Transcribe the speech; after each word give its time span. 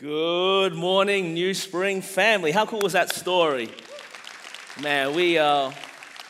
Good 0.00 0.74
morning, 0.74 1.34
NewSpring 1.34 2.04
family. 2.04 2.52
How 2.52 2.66
cool 2.66 2.78
was 2.82 2.92
that 2.92 3.12
story? 3.12 3.68
Man, 4.80 5.12
we, 5.12 5.38
uh, 5.38 5.72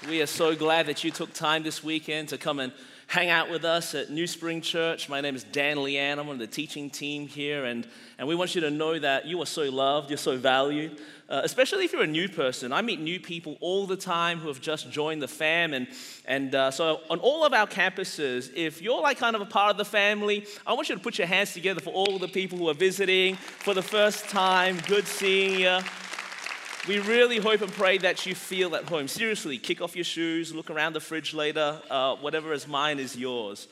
we 0.09 0.23
are 0.23 0.27
so 0.27 0.57
glad 0.57 0.87
that 0.87 1.05
you 1.05 1.11
took 1.11 1.35
time 1.35 1.65
this 1.65 1.85
weekend 1.85 2.31
to 2.31 2.39
come 2.39 2.61
and 2.61 2.73
hang 3.09 3.29
out 3.29 3.51
with 3.51 3.65
us 3.65 3.97
at 3.97 4.09
NewSpring 4.09 4.63
Church. 4.63 5.09
My 5.09 5.21
name 5.21 5.35
is 5.35 5.43
Dan 5.43 5.79
Lian. 5.79 6.21
I'm 6.21 6.29
on 6.29 6.39
the 6.39 6.47
teaching 6.47 6.89
team 6.89 7.27
here, 7.27 7.65
and, 7.65 7.87
and 8.19 8.29
we 8.29 8.37
want 8.37 8.55
you 8.55 8.61
to 8.61 8.71
know 8.71 8.97
that 8.99 9.27
you 9.27 9.43
are 9.43 9.47
so 9.47 9.63
loved, 9.63 10.11
you're 10.11 10.17
so 10.17 10.37
valued 10.37 11.01
uh, 11.29 11.43
especially 11.45 11.85
if 11.85 11.93
you're 11.93 12.03
a 12.03 12.07
new 12.07 12.29
person. 12.29 12.73
I 12.73 12.81
meet 12.81 13.01
new 13.01 13.21
people 13.21 13.59
all 13.61 13.87
the 13.87 13.97
time 13.97 14.39
who 14.39 14.49
have 14.49 14.61
just 14.61 14.91
joined 14.91 15.21
the 15.21 15.29
fam. 15.29 15.75
And, 15.75 15.87
and 16.25 16.55
uh, 16.55 16.71
so, 16.71 17.01
on 17.11 17.19
all 17.19 17.45
of 17.45 17.53
our 17.53 17.67
campuses, 17.67 18.51
if 18.55 18.81
you're 18.81 19.03
like 19.03 19.19
kind 19.19 19.37
of 19.37 19.43
a 19.43 19.47
part 19.47 19.71
of 19.71 19.77
the 19.77 19.85
family, 19.85 20.47
I 20.67 20.73
want 20.73 20.89
you 20.89 20.95
to 20.95 21.01
put 21.01 21.19
your 21.19 21.27
hands 21.27 21.53
together 21.53 21.81
for 21.81 21.91
all 21.91 22.19
the 22.19 22.29
people 22.29 22.57
who 22.57 22.69
are 22.69 22.75
visiting 22.75 23.37
for 23.37 23.75
the 23.75 23.83
first 23.83 24.29
time. 24.29 24.79
Good 24.87 25.07
seeing 25.07 25.61
you. 25.61 25.81
We 26.89 27.01
really 27.01 27.37
hope 27.37 27.61
and 27.61 27.71
pray 27.71 27.99
that 27.99 28.25
you 28.25 28.35
feel 28.35 28.75
at 28.75 28.85
home. 28.89 29.09
Seriously, 29.09 29.59
kick 29.59 29.83
off 29.83 29.95
your 29.95 30.07
shoes, 30.07 30.55
look 30.55 30.71
around 30.71 30.95
the 30.95 31.01
fridge 31.01 31.35
later. 31.35 31.79
Uh, 31.91 32.17
whatever 32.17 32.55
is 32.55 32.67
mine 32.67 32.99
is 32.99 33.15
yours. 33.15 33.69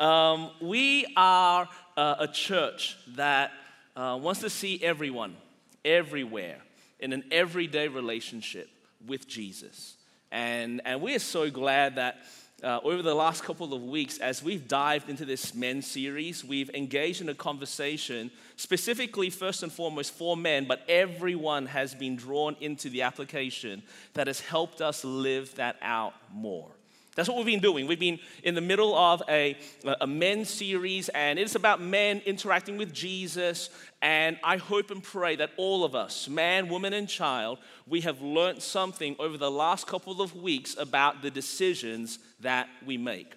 Um, 0.00 0.50
we 0.60 1.06
are 1.16 1.68
uh, 1.96 2.16
a 2.18 2.26
church 2.26 2.96
that 3.14 3.52
uh, 3.94 4.18
wants 4.20 4.40
to 4.40 4.50
see 4.50 4.82
everyone, 4.82 5.36
everywhere 5.84 6.58
in 6.98 7.12
an 7.12 7.22
everyday 7.30 7.86
relationship 7.86 8.68
with 9.06 9.28
Jesus. 9.28 9.94
And, 10.32 10.80
and 10.84 11.00
we 11.00 11.14
are 11.14 11.20
so 11.20 11.52
glad 11.52 11.94
that 11.94 12.18
uh, 12.62 12.80
over 12.82 13.02
the 13.02 13.14
last 13.14 13.44
couple 13.44 13.72
of 13.72 13.82
weeks, 13.82 14.18
as 14.18 14.42
we've 14.42 14.66
dived 14.66 15.08
into 15.08 15.24
this 15.24 15.54
men 15.54 15.80
series, 15.80 16.44
we've 16.44 16.70
engaged 16.70 17.20
in 17.20 17.28
a 17.28 17.34
conversation 17.34 18.30
specifically, 18.56 19.30
first 19.30 19.62
and 19.62 19.72
foremost, 19.72 20.12
for 20.12 20.36
men, 20.36 20.66
but 20.66 20.82
everyone 20.88 21.66
has 21.66 21.94
been 21.94 22.16
drawn 22.16 22.56
into 22.60 22.90
the 22.90 23.02
application 23.02 23.82
that 24.14 24.26
has 24.26 24.40
helped 24.40 24.80
us 24.80 25.04
live 25.04 25.54
that 25.54 25.76
out 25.82 26.14
more. 26.32 26.70
That's 27.18 27.28
what 27.28 27.36
we've 27.36 27.46
been 27.46 27.58
doing. 27.58 27.88
We've 27.88 27.98
been 27.98 28.20
in 28.44 28.54
the 28.54 28.60
middle 28.60 28.94
of 28.94 29.24
a, 29.28 29.56
a 30.00 30.06
men 30.06 30.44
series, 30.44 31.08
and 31.08 31.36
it's 31.36 31.56
about 31.56 31.80
men 31.80 32.22
interacting 32.24 32.78
with 32.78 32.92
Jesus. 32.92 33.70
And 34.00 34.38
I 34.44 34.58
hope 34.58 34.92
and 34.92 35.02
pray 35.02 35.34
that 35.34 35.50
all 35.56 35.82
of 35.82 35.96
us, 35.96 36.28
man, 36.28 36.68
woman, 36.68 36.92
and 36.92 37.08
child, 37.08 37.58
we 37.88 38.02
have 38.02 38.22
learned 38.22 38.62
something 38.62 39.16
over 39.18 39.36
the 39.36 39.50
last 39.50 39.88
couple 39.88 40.22
of 40.22 40.36
weeks 40.36 40.76
about 40.78 41.20
the 41.20 41.28
decisions 41.28 42.20
that 42.38 42.68
we 42.86 42.96
make. 42.96 43.34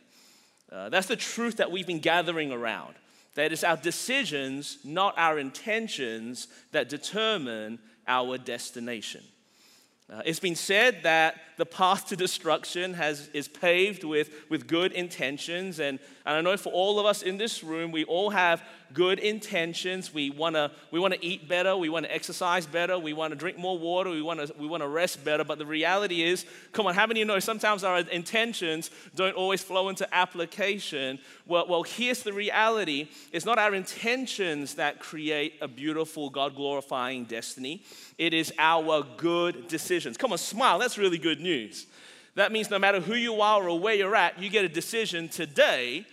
Uh, 0.71 0.89
that's 0.89 1.07
the 1.07 1.15
truth 1.15 1.57
that 1.57 1.71
we've 1.71 1.87
been 1.87 1.97
gathering 1.97 2.51
around. 2.51 2.93
That 3.33 3.51
it's 3.51 3.63
our 3.63 3.77
decisions, 3.77 4.77
not 4.83 5.17
our 5.17 5.39
intentions, 5.39 6.49
that 6.71 6.87
determine 6.87 7.79
our 8.07 8.37
destination. 8.37 9.23
Uh, 10.11 10.21
it's 10.25 10.41
been 10.41 10.55
said 10.55 11.03
that 11.03 11.35
the 11.55 11.65
path 11.65 12.07
to 12.07 12.17
destruction 12.17 12.93
has, 12.95 13.29
is 13.33 13.47
paved 13.47 14.03
with, 14.03 14.29
with 14.49 14.67
good 14.67 14.91
intentions. 14.91 15.79
And, 15.79 15.99
and 16.25 16.35
I 16.35 16.41
know 16.41 16.57
for 16.57 16.73
all 16.73 16.99
of 16.99 17.05
us 17.05 17.21
in 17.21 17.37
this 17.37 17.63
room, 17.63 17.91
we 17.91 18.03
all 18.03 18.31
have 18.31 18.61
good 18.93 19.19
intentions. 19.19 20.13
We 20.13 20.29
want 20.29 20.55
to 20.55 20.71
we 20.91 20.99
wanna 20.99 21.17
eat 21.21 21.47
better. 21.47 21.75
We 21.75 21.89
want 21.89 22.05
to 22.05 22.13
exercise 22.13 22.65
better. 22.65 22.97
We 22.97 23.13
want 23.13 23.31
to 23.31 23.35
drink 23.35 23.57
more 23.57 23.77
water. 23.77 24.09
We 24.09 24.21
want 24.21 24.45
to 24.45 24.53
we 24.57 24.67
wanna 24.67 24.87
rest 24.87 25.23
better. 25.23 25.43
But 25.43 25.57
the 25.57 25.65
reality 25.65 26.23
is, 26.23 26.45
come 26.71 26.87
on, 26.87 26.95
how 26.95 27.07
many 27.07 27.21
of 27.21 27.27
you 27.27 27.33
know 27.33 27.39
sometimes 27.39 27.83
our 27.83 27.99
intentions 27.99 28.91
don't 29.15 29.35
always 29.35 29.61
flow 29.61 29.89
into 29.89 30.07
application? 30.13 31.19
Well, 31.45 31.67
well 31.67 31.83
here's 31.83 32.23
the 32.23 32.33
reality 32.33 33.09
it's 33.31 33.45
not 33.45 33.57
our 33.57 33.73
intentions 33.73 34.75
that 34.75 34.99
create 34.99 35.55
a 35.61 35.67
beautiful, 35.67 36.29
God 36.29 36.55
glorifying 36.55 37.25
destiny, 37.25 37.83
it 38.17 38.33
is 38.33 38.53
our 38.57 39.05
good 39.17 39.67
decisions. 39.67 40.17
Come 40.17 40.31
on, 40.31 40.37
smile. 40.37 40.79
That's 40.79 40.97
really 40.97 41.17
good 41.17 41.39
news. 41.39 41.87
That 42.35 42.51
means 42.51 42.69
no 42.69 42.79
matter 42.79 43.01
who 43.01 43.15
you 43.15 43.41
are 43.41 43.67
or 43.67 43.79
where 43.79 43.93
you're 43.93 44.15
at, 44.15 44.41
you 44.41 44.49
get 44.49 44.63
a 44.63 44.69
decision 44.69 45.27
today 45.27 46.05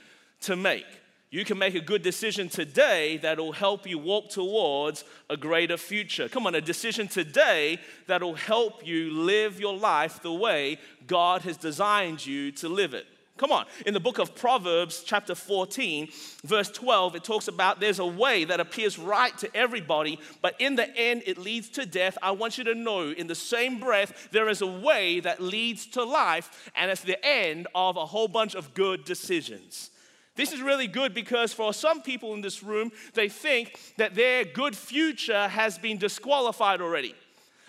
to 0.43 0.57
make. 0.57 0.87
You 1.31 1.45
can 1.45 1.59
make 1.59 1.75
a 1.75 1.81
good 1.81 2.01
decision 2.03 2.49
today 2.49 3.19
that'll 3.19 3.53
help 3.53 3.87
you 3.87 3.99
walk 3.99 4.31
towards 4.31 5.05
a 5.29 5.37
greater 5.37 5.77
future. 5.77 6.27
Come 6.27 6.47
on, 6.47 6.55
a 6.55 6.61
decision 6.63 7.07
today 7.07 7.79
that'll 8.07 8.35
help 8.35 8.87
you 8.87 9.11
live 9.13 9.61
your 9.61 9.77
life 9.77 10.23
the 10.23 10.33
way 10.33 10.79
God 11.07 11.43
has 11.43 11.59
designed 11.59 12.25
you 12.25 12.51
to 12.53 12.71
live 12.71 12.95
it. 12.95 13.05
Come 13.37 13.53
on. 13.53 13.67
In 13.85 13.93
the 13.93 14.01
book 14.01 14.19
of 14.19 14.35
Proverbs, 14.35 15.05
chapter 15.05 15.35
14, 15.35 16.09
verse 16.45 16.71
12, 16.71 17.17
it 17.17 17.25
talks 17.25 17.47
about 17.47 17.79
there's 17.79 17.99
a 17.99 18.07
way 18.07 18.45
that 18.45 18.59
appears 18.59 18.99
right 18.99 19.37
to 19.39 19.55
everybody, 19.55 20.19
but 20.41 20.57
in 20.59 20.77
the 20.77 20.97
end 20.97 21.23
it 21.27 21.37
leads 21.37 21.69
to 21.71 21.85
death. 21.85 22.17
I 22.23 22.31
want 22.31 22.57
you 22.57 22.65
to 22.65 22.75
know, 22.75 23.11
in 23.11 23.27
the 23.27 23.35
same 23.35 23.79
breath, 23.79 24.31
there 24.33 24.49
is 24.49 24.63
a 24.63 24.67
way 24.67 25.21
that 25.21 25.43
leads 25.43 25.87
to 25.89 26.03
life, 26.03 26.71
and 26.75 26.91
it's 26.91 27.03
the 27.03 27.23
end 27.25 27.69
of 27.75 27.99
a 27.99 28.07
whole 28.07 28.29
bunch 28.29 28.55
of 28.55 28.73
good 28.73 29.05
decisions. 29.05 29.91
This 30.39 30.53
is 30.53 30.63
really 30.63 30.87
good 30.87 31.15
because 31.15 31.53
for 31.53 31.75
some 31.75 32.01
people 32.01 32.33
in 32.33 32.43
this 32.43 32.63
room, 32.63 32.93
they 33.15 33.29
think 33.29 33.77
that 33.97 34.15
their 34.15 34.45
good 34.45 34.77
future 34.77 35.49
has 35.49 35.79
been 35.79 35.99
disqualified 35.99 36.81
already. 36.81 37.17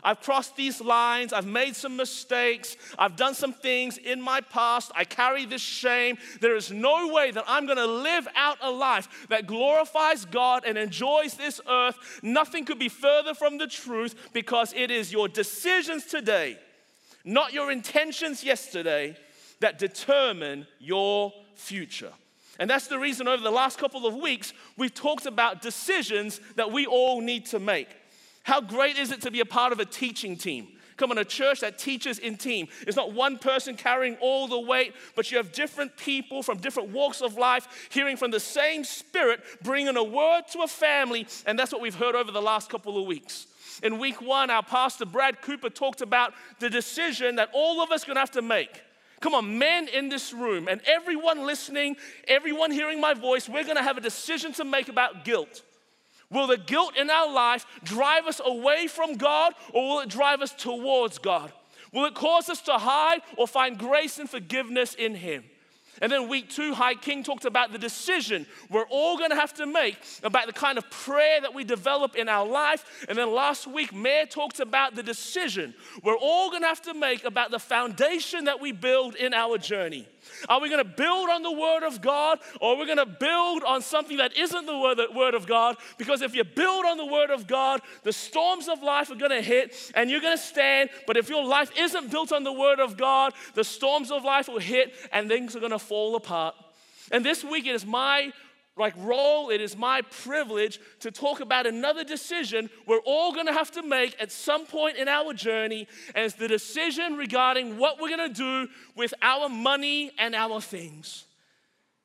I've 0.04 0.22
crossed 0.22 0.56
these 0.56 0.80
lines. 0.80 1.34
I've 1.34 1.48
made 1.48 1.76
some 1.76 1.98
mistakes. 1.98 2.78
I've 3.00 3.16
done 3.16 3.34
some 3.34 3.54
things 3.54 3.98
in 3.98 4.22
my 4.22 4.42
past. 4.42 4.92
I 4.94 5.04
carry 5.04 5.46
this 5.46 5.64
shame. 5.64 6.20
There 6.42 6.56
is 6.56 6.72
no 6.72 7.12
way 7.12 7.32
that 7.32 7.44
I'm 7.48 7.66
going 7.66 7.80
to 7.80 7.88
live 7.88 8.28
out 8.36 8.60
a 8.62 8.70
life 8.70 9.26
that 9.30 9.48
glorifies 9.48 10.26
God 10.26 10.64
and 10.64 10.78
enjoys 10.78 11.34
this 11.34 11.60
earth. 11.68 12.20
Nothing 12.22 12.66
could 12.66 12.78
be 12.78 12.88
further 12.88 13.34
from 13.34 13.58
the 13.58 13.66
truth 13.66 14.30
because 14.32 14.74
it 14.74 14.92
is 14.92 15.12
your 15.12 15.28
decisions 15.28 16.06
today, 16.06 16.60
not 17.26 17.52
your 17.52 17.72
intentions 17.72 18.44
yesterday, 18.44 19.18
that 19.60 19.80
determine 19.80 20.68
your 20.80 21.34
future. 21.56 22.14
And 22.60 22.70
that's 22.70 22.88
the 22.88 23.00
reason 23.00 23.28
over 23.28 23.42
the 23.42 23.52
last 23.52 23.80
couple 23.80 24.06
of 24.06 24.16
weeks, 24.16 24.54
we've 24.78 24.94
talked 24.94 25.26
about 25.26 25.62
decisions 25.62 26.42
that 26.58 26.72
we 26.72 26.86
all 26.86 27.22
need 27.22 27.46
to 27.48 27.60
make. 27.60 27.88
How 28.44 28.60
great 28.60 28.98
is 28.98 29.12
it 29.12 29.22
to 29.22 29.32
be 29.32 29.40
a 29.40 29.46
part 29.46 29.72
of 29.72 29.80
a 29.80 29.86
teaching 29.86 30.36
team? 30.36 30.68
Come 30.98 31.12
on, 31.12 31.18
a 31.18 31.24
church 31.24 31.62
that 31.62 31.78
teaches 31.78 32.20
in 32.20 32.36
team. 32.36 32.68
It's 32.86 32.98
not 32.98 33.14
one 33.14 33.38
person 33.38 33.78
carrying 33.78 34.18
all 34.18 34.50
the 34.50 34.60
weight, 34.60 34.94
but 35.16 35.32
you 35.32 35.38
have 35.38 35.54
different 35.54 35.96
people 35.96 36.44
from 36.44 36.58
different 36.58 36.90
walks 36.90 37.22
of 37.22 37.38
life 37.38 37.88
hearing 37.90 38.18
from 38.18 38.32
the 38.32 38.40
same 38.40 38.84
spirit, 38.84 39.40
bringing 39.64 39.96
a 39.96 40.04
word 40.04 40.42
to 40.52 40.60
a 40.60 40.68
family. 40.68 41.26
And 41.46 41.58
that's 41.58 41.72
what 41.72 41.82
we've 41.82 41.96
heard 41.96 42.16
over 42.16 42.34
the 42.34 42.42
last 42.42 42.70
couple 42.70 43.00
of 43.00 43.08
weeks. 43.08 43.48
In 43.82 43.98
week 43.98 44.22
one, 44.22 44.50
our 44.50 44.64
pastor 44.64 45.06
Brad 45.06 45.42
Cooper 45.42 45.70
talked 45.70 46.02
about 46.02 46.34
the 46.60 46.70
decision 46.70 47.38
that 47.38 47.50
all 47.54 47.82
of 47.82 47.92
us 47.92 48.04
are 48.04 48.08
gonna 48.08 48.20
have 48.20 48.32
to 48.32 48.42
make. 48.42 48.82
Come 49.22 49.34
on, 49.34 49.58
men 49.58 49.88
in 49.88 50.10
this 50.10 50.34
room 50.34 50.68
and 50.68 50.82
everyone 50.86 51.46
listening, 51.46 51.98
everyone 52.28 52.72
hearing 52.72 53.02
my 53.02 53.14
voice, 53.14 53.50
we're 53.50 53.66
gonna 53.66 53.84
have 53.84 53.98
a 53.98 54.02
decision 54.02 54.54
to 54.54 54.64
make 54.64 54.88
about 54.88 55.26
guilt. 55.26 55.64
Will 56.32 56.48
the 56.48 56.58
guilt 56.58 56.96
in 56.96 57.10
our 57.10 57.32
life 57.32 57.66
drive 57.84 58.28
us 58.28 58.40
away 58.44 58.88
from 58.88 59.16
God 59.16 59.54
or 59.74 59.88
will 59.88 60.00
it 60.02 60.10
drive 60.10 60.42
us 60.42 60.54
towards 60.54 61.18
God? 61.18 61.52
Will 61.92 62.06
it 62.06 62.14
cause 62.14 62.50
us 62.50 62.62
to 62.62 62.74
hide 62.74 63.22
or 63.36 63.48
find 63.48 63.78
grace 63.78 64.20
and 64.20 64.30
forgiveness 64.30 64.94
in 64.94 65.16
Him? 65.16 65.44
And 66.02 66.12
then 66.12 66.30
week 66.30 66.50
two, 66.50 66.74
High 66.74 66.96
King 66.96 67.24
talked 67.24 67.46
about 67.46 67.72
the 67.72 67.78
decision 67.78 68.46
we're 68.70 68.88
all 68.90 69.18
going 69.18 69.32
to 69.32 69.36
have 69.36 69.54
to 69.56 69.66
make 69.66 69.98
about 70.24 70.48
the 70.48 70.54
kind 70.54 70.78
of 70.78 70.90
prayer 70.90 71.42
that 71.42 71.54
we 71.54 71.64
develop 71.64 72.16
in 72.16 72.30
our 72.30 72.48
life. 72.48 73.06
And 73.08 73.18
then 73.18 73.34
last 73.34 73.68
week, 73.68 73.94
Mayor 73.94 74.26
talked 74.26 74.60
about 74.60 74.96
the 74.96 75.04
decision 75.04 75.74
we're 76.04 76.18
all 76.18 76.50
going 76.50 76.62
to 76.62 76.68
have 76.68 76.82
to 76.84 76.94
make 76.94 77.24
about 77.24 77.52
the 77.52 77.60
foundation 77.60 78.46
that 78.46 78.60
we 78.60 78.72
build 78.72 79.16
in 79.16 79.34
our 79.34 79.58
journey. 79.58 80.08
Are 80.48 80.60
we 80.60 80.70
going 80.70 80.84
to 80.84 80.90
build 80.90 81.30
on 81.30 81.44
the 81.44 81.52
Word 81.52 81.84
of 81.84 82.02
God 82.02 82.40
or 82.62 82.74
are 82.74 82.78
we 82.78 82.86
going 82.86 82.98
to 82.98 83.06
build 83.06 83.64
on 83.64 83.82
something 83.82 84.18
that 84.18 84.38
isn't 84.38 84.66
the 84.66 84.78
word, 84.78 84.98
the 84.98 85.08
word 85.14 85.34
of 85.34 85.48
God? 85.48 85.78
Because 85.98 86.22
if 86.22 86.36
you 86.36 86.44
build 86.44 86.86
on 86.86 86.98
the 86.98 87.06
Word 87.06 87.30
of 87.30 87.48
God, 87.48 87.82
the 88.04 88.14
storms 88.14 88.68
of 88.68 88.82
life 88.84 89.12
are 89.12 89.16
going 89.16 89.32
to 89.32 89.42
hit 89.42 89.92
and 89.96 90.10
you're 90.10 90.22
going 90.22 90.38
to 90.38 90.44
stand. 90.44 90.90
But 91.08 91.18
if 91.18 91.30
your 91.30 91.44
life 91.44 91.72
isn't 91.78 92.12
built 92.12 92.32
on 92.32 92.44
the 92.44 92.54
Word 92.54 92.80
of 92.80 92.98
God, 92.98 93.34
the 93.54 93.64
storms 93.64 94.12
of 94.12 94.24
life 94.24 94.48
will 94.48 94.60
hit 94.60 94.94
and 95.12 95.28
things 95.28 95.56
are 95.56 95.60
going 95.60 95.72
to 95.72 95.80
fall 95.80 96.16
apart. 96.16 96.56
And 97.12 97.26
this 97.26 97.44
week 97.44 97.66
it 97.66 97.76
is 97.76 97.86
my 97.86 98.32
like 98.80 98.94
role, 98.98 99.50
it 99.50 99.62
is 99.62 99.78
my 99.78 100.02
privilege 100.02 100.80
to 101.02 101.12
talk 101.12 101.42
about 101.42 101.68
another 101.68 102.04
decision 102.04 102.70
we're 102.88 103.00
all 103.06 103.34
to 103.46 103.54
have 103.54 103.72
to 103.72 103.84
make 103.84 104.16
at 104.20 104.32
some 104.32 104.66
point 104.66 104.98
in 104.98 105.08
our 105.08 105.34
journey, 105.34 105.88
as 106.16 106.36
the 106.36 106.48
decision 106.48 107.16
regarding 107.16 107.78
what 107.78 108.00
we're 108.00 108.10
to 108.34 108.34
do 108.34 108.68
with 108.96 109.14
our 109.22 109.50
money 109.50 110.12
and 110.18 110.34
our 110.34 110.62
things. 110.62 111.26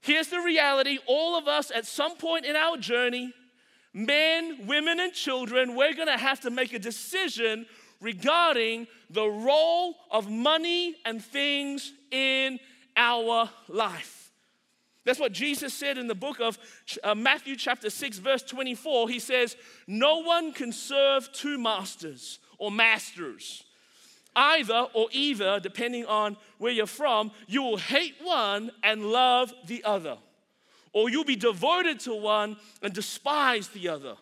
Here's 0.00 0.28
the 0.28 0.40
reality 0.40 0.98
all 1.06 1.38
of 1.38 1.48
us 1.48 1.70
at 1.70 1.86
some 1.86 2.16
point 2.16 2.44
in 2.44 2.56
our 2.56 2.76
journey, 2.76 3.32
men, 3.94 4.66
women, 4.66 5.00
and 5.00 5.12
children, 5.12 5.76
we're 5.76 5.94
to 6.08 6.18
have 6.18 6.40
to 6.40 6.50
make 6.50 6.72
a 6.72 6.78
decision 6.78 7.66
regarding 8.00 8.86
the 9.08 9.26
role 9.26 9.94
of 10.10 10.28
money 10.28 10.96
and 11.06 11.24
things 11.24 11.92
in 12.10 12.58
our 12.96 13.48
life. 13.68 14.23
That's 15.04 15.20
what 15.20 15.32
Jesus 15.32 15.74
said 15.74 15.98
in 15.98 16.06
the 16.06 16.14
book 16.14 16.40
of 16.40 16.58
uh, 17.02 17.14
Matthew, 17.14 17.56
chapter 17.56 17.90
6, 17.90 18.18
verse 18.18 18.42
24. 18.42 19.08
He 19.08 19.18
says, 19.18 19.56
No 19.86 20.20
one 20.22 20.52
can 20.52 20.72
serve 20.72 21.30
two 21.32 21.58
masters 21.58 22.38
or 22.58 22.70
masters. 22.70 23.64
Either 24.34 24.88
or 24.94 25.08
either, 25.12 25.60
depending 25.60 26.06
on 26.06 26.36
where 26.58 26.72
you're 26.72 26.86
from, 26.86 27.30
you 27.46 27.62
will 27.62 27.76
hate 27.76 28.14
one 28.22 28.70
and 28.82 29.04
love 29.04 29.52
the 29.66 29.84
other, 29.84 30.16
or 30.92 31.08
you'll 31.08 31.24
be 31.24 31.36
devoted 31.36 32.00
to 32.00 32.14
one 32.14 32.56
and 32.82 32.92
despise 32.92 33.68
the 33.68 33.88
other. 33.88 34.16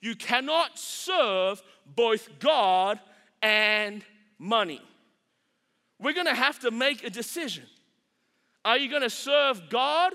You 0.00 0.16
cannot 0.16 0.78
serve 0.78 1.62
both 1.94 2.40
God 2.40 2.98
and 3.40 4.02
money. 4.38 4.82
We're 6.00 6.14
gonna 6.14 6.34
have 6.34 6.58
to 6.60 6.70
make 6.70 7.04
a 7.04 7.10
decision. 7.10 7.64
Are 8.66 8.76
you 8.76 8.90
gonna 8.90 9.08
serve 9.08 9.70
God 9.70 10.12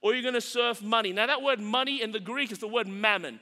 or 0.00 0.10
are 0.10 0.14
you 0.16 0.24
gonna 0.24 0.40
serve 0.40 0.82
money? 0.82 1.12
Now, 1.12 1.28
that 1.28 1.40
word 1.40 1.60
money 1.60 2.02
in 2.02 2.10
the 2.10 2.18
Greek 2.18 2.50
is 2.50 2.58
the 2.58 2.66
word 2.66 2.88
mammon. 2.88 3.38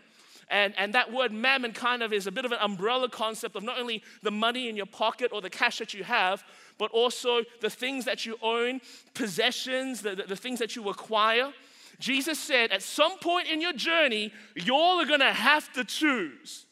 And, 0.51 0.75
and 0.77 0.93
that 0.93 1.11
word 1.11 1.33
mammon 1.33 1.73
kind 1.73 2.03
of 2.03 2.13
is 2.13 2.27
a 2.27 2.31
bit 2.31 2.45
of 2.45 2.53
an 2.53 2.59
umbrella 2.61 3.09
concept 3.09 3.57
of 3.57 3.63
not 3.63 3.79
only 3.79 4.03
the 4.23 4.31
money 4.31 4.69
in 4.69 4.77
your 4.77 4.85
pocket 4.85 5.31
or 5.33 5.41
the 5.41 5.49
cash 5.49 5.79
that 5.79 5.95
you 5.95 6.05
have, 6.05 6.45
but 6.77 6.91
also 6.91 7.43
the 7.63 7.71
things 7.71 8.05
that 8.05 8.27
you 8.27 8.37
own, 8.43 8.83
possessions, 9.15 10.03
the, 10.03 10.15
the, 10.15 10.25
the 10.25 10.37
things 10.37 10.59
that 10.59 10.77
you 10.77 10.87
acquire. 10.91 11.55
Jesus 11.99 12.39
said, 12.39 12.71
at 12.71 12.83
some 12.83 13.19
point 13.19 13.49
in 13.49 13.63
your 13.63 13.73
journey, 13.73 14.31
y'all 14.57 15.01
are 15.01 15.07
gonna 15.07 15.33
have 15.33 15.73
to 15.73 15.85
choose. 15.85 16.67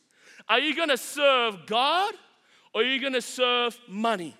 Are 0.46 0.58
you 0.58 0.76
gonna 0.76 0.99
serve 0.99 1.64
God 1.67 2.12
or 2.75 2.82
are 2.82 2.84
you 2.84 3.00
gonna 3.00 3.23
serve 3.23 3.79
money? 3.88 4.37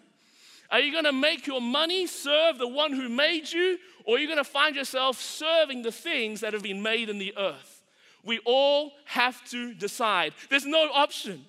Are 0.71 0.81
you 0.81 0.93
gonna 0.93 1.13
make 1.13 1.47
your 1.47 1.61
money 1.61 2.07
serve 2.07 2.59
the 2.59 2.69
one 2.69 2.93
who 2.93 3.09
made 3.09 3.51
you, 3.51 3.79
or 4.05 4.17
are 4.17 4.19
you 4.19 4.29
gonna 4.29 4.45
find 4.45 4.77
yourself 4.77 5.21
serving 5.21 5.83
the 5.83 5.93
things 5.93 6.41
that 6.41 6.53
have 6.53 6.63
been 6.63 6.83
made 6.83 7.09
in 7.09 7.19
the 7.19 7.37
earth? 7.37 7.83
We 8.25 8.41
all 8.45 8.93
have 9.07 9.43
to 9.51 9.73
decide. 9.75 10.35
There's 10.51 10.67
no 10.67 10.91
option. 10.93 11.47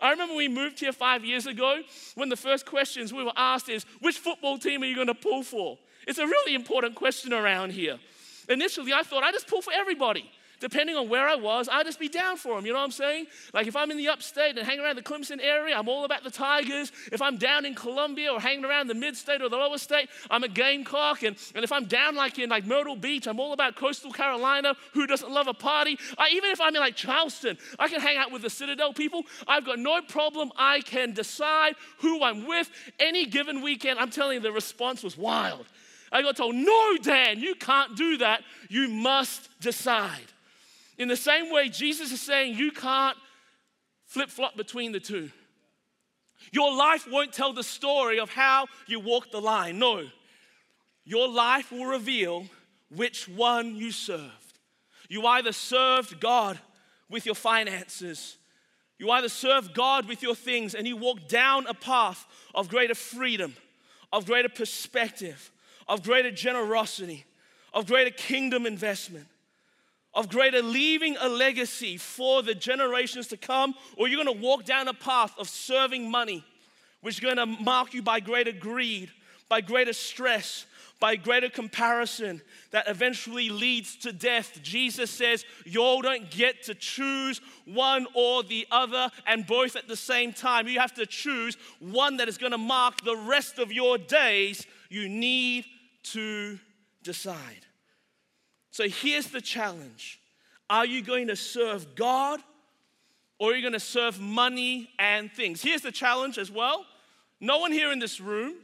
I 0.00 0.10
remember 0.10 0.34
we 0.34 0.48
moved 0.48 0.80
here 0.80 0.92
five 0.92 1.24
years 1.24 1.46
ago 1.46 1.82
when 2.14 2.28
the 2.28 2.36
first 2.36 2.66
questions 2.66 3.12
we 3.12 3.22
were 3.22 3.32
asked 3.36 3.68
is, 3.68 3.84
which 4.00 4.18
football 4.18 4.58
team 4.58 4.82
are 4.82 4.86
you 4.86 4.94
going 4.94 5.06
to 5.06 5.14
pull 5.14 5.42
for? 5.42 5.78
It's 6.06 6.18
a 6.18 6.26
really 6.26 6.54
important 6.54 6.94
question 6.94 7.32
around 7.32 7.72
here. 7.72 7.98
Initially, 8.48 8.92
I 8.92 9.02
thought 9.02 9.22
I 9.22 9.32
just 9.32 9.46
pull 9.46 9.62
for 9.62 9.72
everybody 9.72 10.30
depending 10.64 10.96
on 10.96 11.10
where 11.10 11.28
I 11.28 11.34
was, 11.34 11.68
I'd 11.70 11.84
just 11.84 12.00
be 12.00 12.08
down 12.08 12.38
for 12.38 12.56
them. 12.56 12.64
You 12.64 12.72
know 12.72 12.78
what 12.78 12.86
I'm 12.86 12.90
saying? 12.90 13.26
Like 13.52 13.66
if 13.66 13.76
I'm 13.76 13.90
in 13.90 13.98
the 13.98 14.08
upstate 14.08 14.56
and 14.56 14.66
hanging 14.66 14.82
around 14.82 14.96
the 14.96 15.02
Clemson 15.02 15.38
area, 15.42 15.76
I'm 15.76 15.90
all 15.90 16.06
about 16.06 16.24
the 16.24 16.30
Tigers. 16.30 16.90
If 17.12 17.20
I'm 17.20 17.36
down 17.36 17.66
in 17.66 17.74
Columbia 17.74 18.32
or 18.32 18.40
hanging 18.40 18.64
around 18.64 18.86
the 18.86 18.94
mid-state 18.94 19.42
or 19.42 19.50
the 19.50 19.58
lower 19.58 19.76
state, 19.76 20.08
I'm 20.30 20.42
a 20.42 20.48
Gamecock. 20.48 21.22
And, 21.22 21.36
and 21.54 21.64
if 21.64 21.70
I'm 21.70 21.84
down 21.84 22.14
like 22.14 22.38
in 22.38 22.48
like 22.48 22.64
Myrtle 22.64 22.96
Beach, 22.96 23.26
I'm 23.26 23.40
all 23.40 23.52
about 23.52 23.76
coastal 23.76 24.10
Carolina. 24.10 24.74
Who 24.94 25.06
doesn't 25.06 25.30
love 25.30 25.48
a 25.48 25.52
party? 25.52 25.98
I, 26.16 26.30
even 26.32 26.50
if 26.50 26.62
I'm 26.62 26.74
in 26.74 26.80
like 26.80 26.96
Charleston, 26.96 27.58
I 27.78 27.88
can 27.88 28.00
hang 28.00 28.16
out 28.16 28.32
with 28.32 28.40
the 28.40 28.48
Citadel 28.48 28.94
people. 28.94 29.24
I've 29.46 29.66
got 29.66 29.78
no 29.78 30.00
problem. 30.00 30.50
I 30.56 30.80
can 30.80 31.12
decide 31.12 31.74
who 31.98 32.22
I'm 32.22 32.46
with 32.46 32.70
any 32.98 33.26
given 33.26 33.60
weekend. 33.60 33.98
I'm 33.98 34.08
telling 34.08 34.36
you, 34.36 34.40
the 34.40 34.50
response 34.50 35.02
was 35.02 35.18
wild. 35.18 35.66
I 36.10 36.22
got 36.22 36.38
told, 36.38 36.54
no, 36.54 36.96
Dan, 37.02 37.38
you 37.38 37.54
can't 37.54 37.96
do 37.96 38.16
that. 38.18 38.44
You 38.70 38.88
must 38.88 39.50
decide. 39.60 40.32
In 40.98 41.08
the 41.08 41.16
same 41.16 41.52
way, 41.52 41.68
Jesus 41.68 42.12
is 42.12 42.20
saying 42.20 42.56
you 42.56 42.70
can't 42.70 43.16
flip 44.06 44.30
flop 44.30 44.56
between 44.56 44.92
the 44.92 45.00
two. 45.00 45.30
Your 46.52 46.76
life 46.76 47.06
won't 47.10 47.32
tell 47.32 47.52
the 47.52 47.64
story 47.64 48.20
of 48.20 48.30
how 48.30 48.66
you 48.86 49.00
walked 49.00 49.32
the 49.32 49.40
line. 49.40 49.78
No. 49.78 50.06
Your 51.04 51.28
life 51.28 51.72
will 51.72 51.86
reveal 51.86 52.46
which 52.94 53.28
one 53.28 53.74
you 53.74 53.90
served. 53.90 54.58
You 55.08 55.26
either 55.26 55.52
served 55.52 56.20
God 56.20 56.58
with 57.10 57.26
your 57.26 57.34
finances, 57.34 58.36
you 58.98 59.10
either 59.10 59.28
served 59.28 59.74
God 59.74 60.08
with 60.08 60.22
your 60.22 60.34
things, 60.34 60.74
and 60.74 60.86
you 60.86 60.96
walked 60.96 61.28
down 61.28 61.66
a 61.66 61.74
path 61.74 62.26
of 62.54 62.68
greater 62.68 62.94
freedom, 62.94 63.54
of 64.12 64.24
greater 64.24 64.48
perspective, 64.48 65.50
of 65.86 66.02
greater 66.02 66.30
generosity, 66.30 67.24
of 67.74 67.86
greater 67.86 68.10
kingdom 68.10 68.64
investment 68.64 69.26
of 70.14 70.28
greater 70.28 70.62
leaving 70.62 71.16
a 71.20 71.28
legacy 71.28 71.96
for 71.96 72.42
the 72.42 72.54
generations 72.54 73.26
to 73.28 73.36
come, 73.36 73.74
or 73.96 74.08
you're 74.08 74.22
gonna 74.22 74.40
walk 74.40 74.64
down 74.64 74.88
a 74.88 74.94
path 74.94 75.32
of 75.38 75.48
serving 75.48 76.10
money, 76.10 76.44
which 77.00 77.14
is 77.14 77.20
gonna 77.20 77.46
mark 77.46 77.94
you 77.94 78.02
by 78.02 78.20
greater 78.20 78.52
greed, 78.52 79.10
by 79.48 79.60
greater 79.60 79.92
stress, 79.92 80.66
by 81.00 81.16
greater 81.16 81.50
comparison 81.50 82.40
that 82.70 82.88
eventually 82.88 83.50
leads 83.50 83.96
to 83.96 84.12
death. 84.12 84.58
Jesus 84.62 85.10
says, 85.10 85.44
Y'all 85.66 86.00
don't 86.00 86.30
get 86.30 86.62
to 86.62 86.74
choose 86.74 87.40
one 87.66 88.06
or 88.14 88.42
the 88.42 88.66
other 88.70 89.10
and 89.26 89.46
both 89.46 89.76
at 89.76 89.88
the 89.88 89.96
same 89.96 90.32
time. 90.32 90.66
You 90.66 90.80
have 90.80 90.94
to 90.94 91.06
choose 91.06 91.56
one 91.80 92.16
that 92.18 92.28
is 92.28 92.38
gonna 92.38 92.58
mark 92.58 93.02
the 93.02 93.16
rest 93.16 93.58
of 93.58 93.72
your 93.72 93.98
days. 93.98 94.66
You 94.88 95.08
need 95.08 95.66
to 96.04 96.58
decide. 97.02 97.66
So 98.74 98.88
here's 98.88 99.28
the 99.28 99.40
challenge 99.40 100.18
Are 100.68 100.84
you 100.84 101.00
going 101.00 101.28
to 101.28 101.36
serve 101.36 101.94
God 101.94 102.40
or 103.38 103.52
are 103.52 103.54
you 103.54 103.62
going 103.62 103.72
to 103.72 103.78
serve 103.78 104.18
money 104.18 104.90
and 104.98 105.30
things? 105.30 105.62
Here's 105.62 105.82
the 105.82 105.92
challenge 105.92 106.38
as 106.38 106.50
well. 106.50 106.84
No 107.40 107.58
one 107.58 107.70
here 107.70 107.92
in 107.92 108.00
this 108.00 108.20
room, 108.20 108.54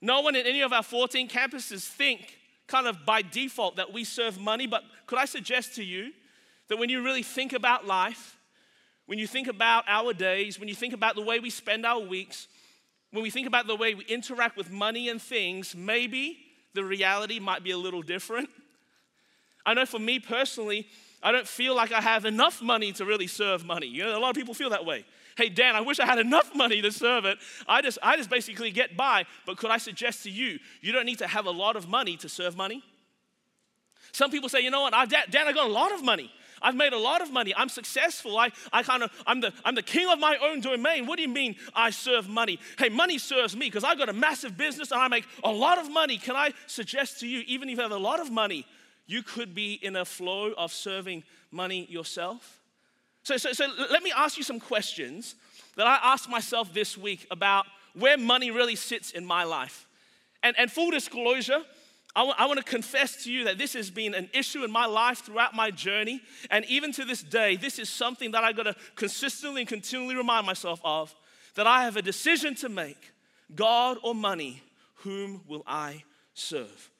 no 0.00 0.20
one 0.20 0.36
in 0.36 0.46
any 0.46 0.60
of 0.60 0.72
our 0.72 0.84
14 0.84 1.28
campuses 1.28 1.84
think 1.84 2.38
kind 2.68 2.86
of 2.86 3.04
by 3.04 3.20
default 3.20 3.74
that 3.76 3.92
we 3.92 4.04
serve 4.04 4.38
money, 4.38 4.68
but 4.68 4.84
could 5.06 5.18
I 5.18 5.24
suggest 5.24 5.74
to 5.74 5.82
you 5.82 6.12
that 6.68 6.78
when 6.78 6.88
you 6.88 7.02
really 7.02 7.24
think 7.24 7.52
about 7.52 7.84
life, 7.84 8.38
when 9.06 9.18
you 9.18 9.26
think 9.26 9.48
about 9.48 9.82
our 9.88 10.12
days, 10.12 10.60
when 10.60 10.68
you 10.68 10.76
think 10.76 10.94
about 10.94 11.16
the 11.16 11.22
way 11.22 11.40
we 11.40 11.50
spend 11.50 11.84
our 11.84 11.98
weeks, 11.98 12.46
when 13.10 13.24
we 13.24 13.30
think 13.30 13.48
about 13.48 13.66
the 13.66 13.74
way 13.74 13.92
we 13.94 14.04
interact 14.04 14.56
with 14.56 14.70
money 14.70 15.08
and 15.08 15.20
things, 15.20 15.74
maybe 15.74 16.38
the 16.74 16.84
reality 16.84 17.40
might 17.40 17.64
be 17.64 17.72
a 17.72 17.76
little 17.78 18.02
different. 18.02 18.48
I 19.64 19.74
know 19.74 19.86
for 19.86 19.98
me 19.98 20.18
personally, 20.18 20.86
I 21.22 21.30
don't 21.30 21.46
feel 21.46 21.74
like 21.74 21.92
I 21.92 22.00
have 22.00 22.24
enough 22.24 22.60
money 22.60 22.92
to 22.92 23.04
really 23.04 23.26
serve 23.28 23.64
money. 23.64 23.86
You 23.86 24.04
know, 24.04 24.18
a 24.18 24.20
lot 24.20 24.30
of 24.30 24.36
people 24.36 24.54
feel 24.54 24.70
that 24.70 24.84
way. 24.84 25.04
Hey, 25.36 25.48
Dan, 25.48 25.76
I 25.76 25.80
wish 25.80 26.00
I 26.00 26.06
had 26.06 26.18
enough 26.18 26.52
money 26.54 26.82
to 26.82 26.90
serve 26.90 27.24
it. 27.24 27.38
I 27.68 27.80
just, 27.80 27.98
I 28.02 28.16
just 28.16 28.28
basically 28.28 28.70
get 28.70 28.96
by. 28.96 29.24
But 29.46 29.56
could 29.56 29.70
I 29.70 29.78
suggest 29.78 30.24
to 30.24 30.30
you, 30.30 30.58
you 30.80 30.92
don't 30.92 31.06
need 31.06 31.18
to 31.18 31.26
have 31.26 31.46
a 31.46 31.50
lot 31.50 31.76
of 31.76 31.88
money 31.88 32.16
to 32.18 32.28
serve 32.28 32.56
money? 32.56 32.82
Some 34.12 34.30
people 34.30 34.48
say, 34.48 34.60
you 34.60 34.70
know 34.70 34.82
what, 34.82 34.92
I've, 34.92 35.08
Dan, 35.08 35.48
I 35.48 35.52
got 35.52 35.68
a 35.68 35.72
lot 35.72 35.92
of 35.92 36.04
money. 36.04 36.30
I've 36.60 36.76
made 36.76 36.92
a 36.92 36.98
lot 36.98 37.22
of 37.22 37.32
money. 37.32 37.52
I'm 37.56 37.68
successful. 37.68 38.38
I, 38.38 38.50
I 38.72 38.82
kind 38.82 39.02
of, 39.02 39.10
I'm 39.26 39.40
the, 39.40 39.52
I'm 39.64 39.74
the 39.74 39.82
king 39.82 40.08
of 40.08 40.18
my 40.18 40.36
own 40.42 40.60
domain. 40.60 41.06
What 41.06 41.16
do 41.16 41.22
you 41.22 41.28
mean 41.28 41.56
I 41.74 41.90
serve 41.90 42.28
money? 42.28 42.60
Hey, 42.78 42.88
money 42.88 43.18
serves 43.18 43.56
me 43.56 43.66
because 43.66 43.84
I've 43.84 43.98
got 43.98 44.08
a 44.08 44.12
massive 44.12 44.56
business 44.56 44.92
and 44.92 45.00
I 45.00 45.08
make 45.08 45.26
a 45.42 45.50
lot 45.50 45.78
of 45.78 45.90
money. 45.90 46.18
Can 46.18 46.36
I 46.36 46.52
suggest 46.66 47.20
to 47.20 47.26
you, 47.26 47.42
even 47.46 47.68
if 47.68 47.76
you 47.76 47.82
have 47.82 47.90
a 47.90 47.96
lot 47.96 48.20
of 48.20 48.30
money, 48.30 48.64
you 49.06 49.22
could 49.22 49.54
be 49.54 49.74
in 49.74 49.96
a 49.96 50.04
flow 50.04 50.52
of 50.56 50.72
serving 50.72 51.24
money 51.50 51.86
yourself. 51.90 52.60
So, 53.24 53.36
so, 53.36 53.52
so 53.52 53.66
let 53.90 54.02
me 54.02 54.12
ask 54.16 54.36
you 54.36 54.42
some 54.42 54.58
questions 54.58 55.34
that 55.76 55.86
I 55.86 55.98
asked 56.02 56.28
myself 56.28 56.72
this 56.74 56.98
week 56.98 57.26
about 57.30 57.66
where 57.94 58.16
money 58.16 58.50
really 58.50 58.76
sits 58.76 59.12
in 59.12 59.24
my 59.24 59.44
life. 59.44 59.86
And, 60.42 60.56
and 60.58 60.70
full 60.70 60.90
disclosure, 60.90 61.62
I, 62.16 62.20
w- 62.20 62.34
I 62.36 62.46
want 62.46 62.58
to 62.58 62.64
confess 62.64 63.24
to 63.24 63.32
you 63.32 63.44
that 63.44 63.58
this 63.58 63.74
has 63.74 63.90
been 63.90 64.14
an 64.14 64.28
issue 64.34 64.64
in 64.64 64.70
my 64.70 64.86
life 64.86 65.18
throughout 65.18 65.54
my 65.54 65.70
journey. 65.70 66.20
And 66.50 66.64
even 66.66 66.92
to 66.92 67.04
this 67.04 67.22
day, 67.22 67.56
this 67.56 67.78
is 67.78 67.88
something 67.88 68.32
that 68.32 68.42
I've 68.44 68.56
got 68.56 68.64
to 68.64 68.74
consistently 68.96 69.62
and 69.62 69.68
continually 69.68 70.16
remind 70.16 70.46
myself 70.46 70.80
of 70.84 71.14
that 71.54 71.66
I 71.66 71.84
have 71.84 71.96
a 71.96 72.02
decision 72.02 72.54
to 72.56 72.68
make 72.68 73.12
God 73.54 73.98
or 74.02 74.14
money, 74.14 74.62
whom 74.96 75.42
will 75.46 75.62
I 75.66 76.04
serve? 76.34 76.90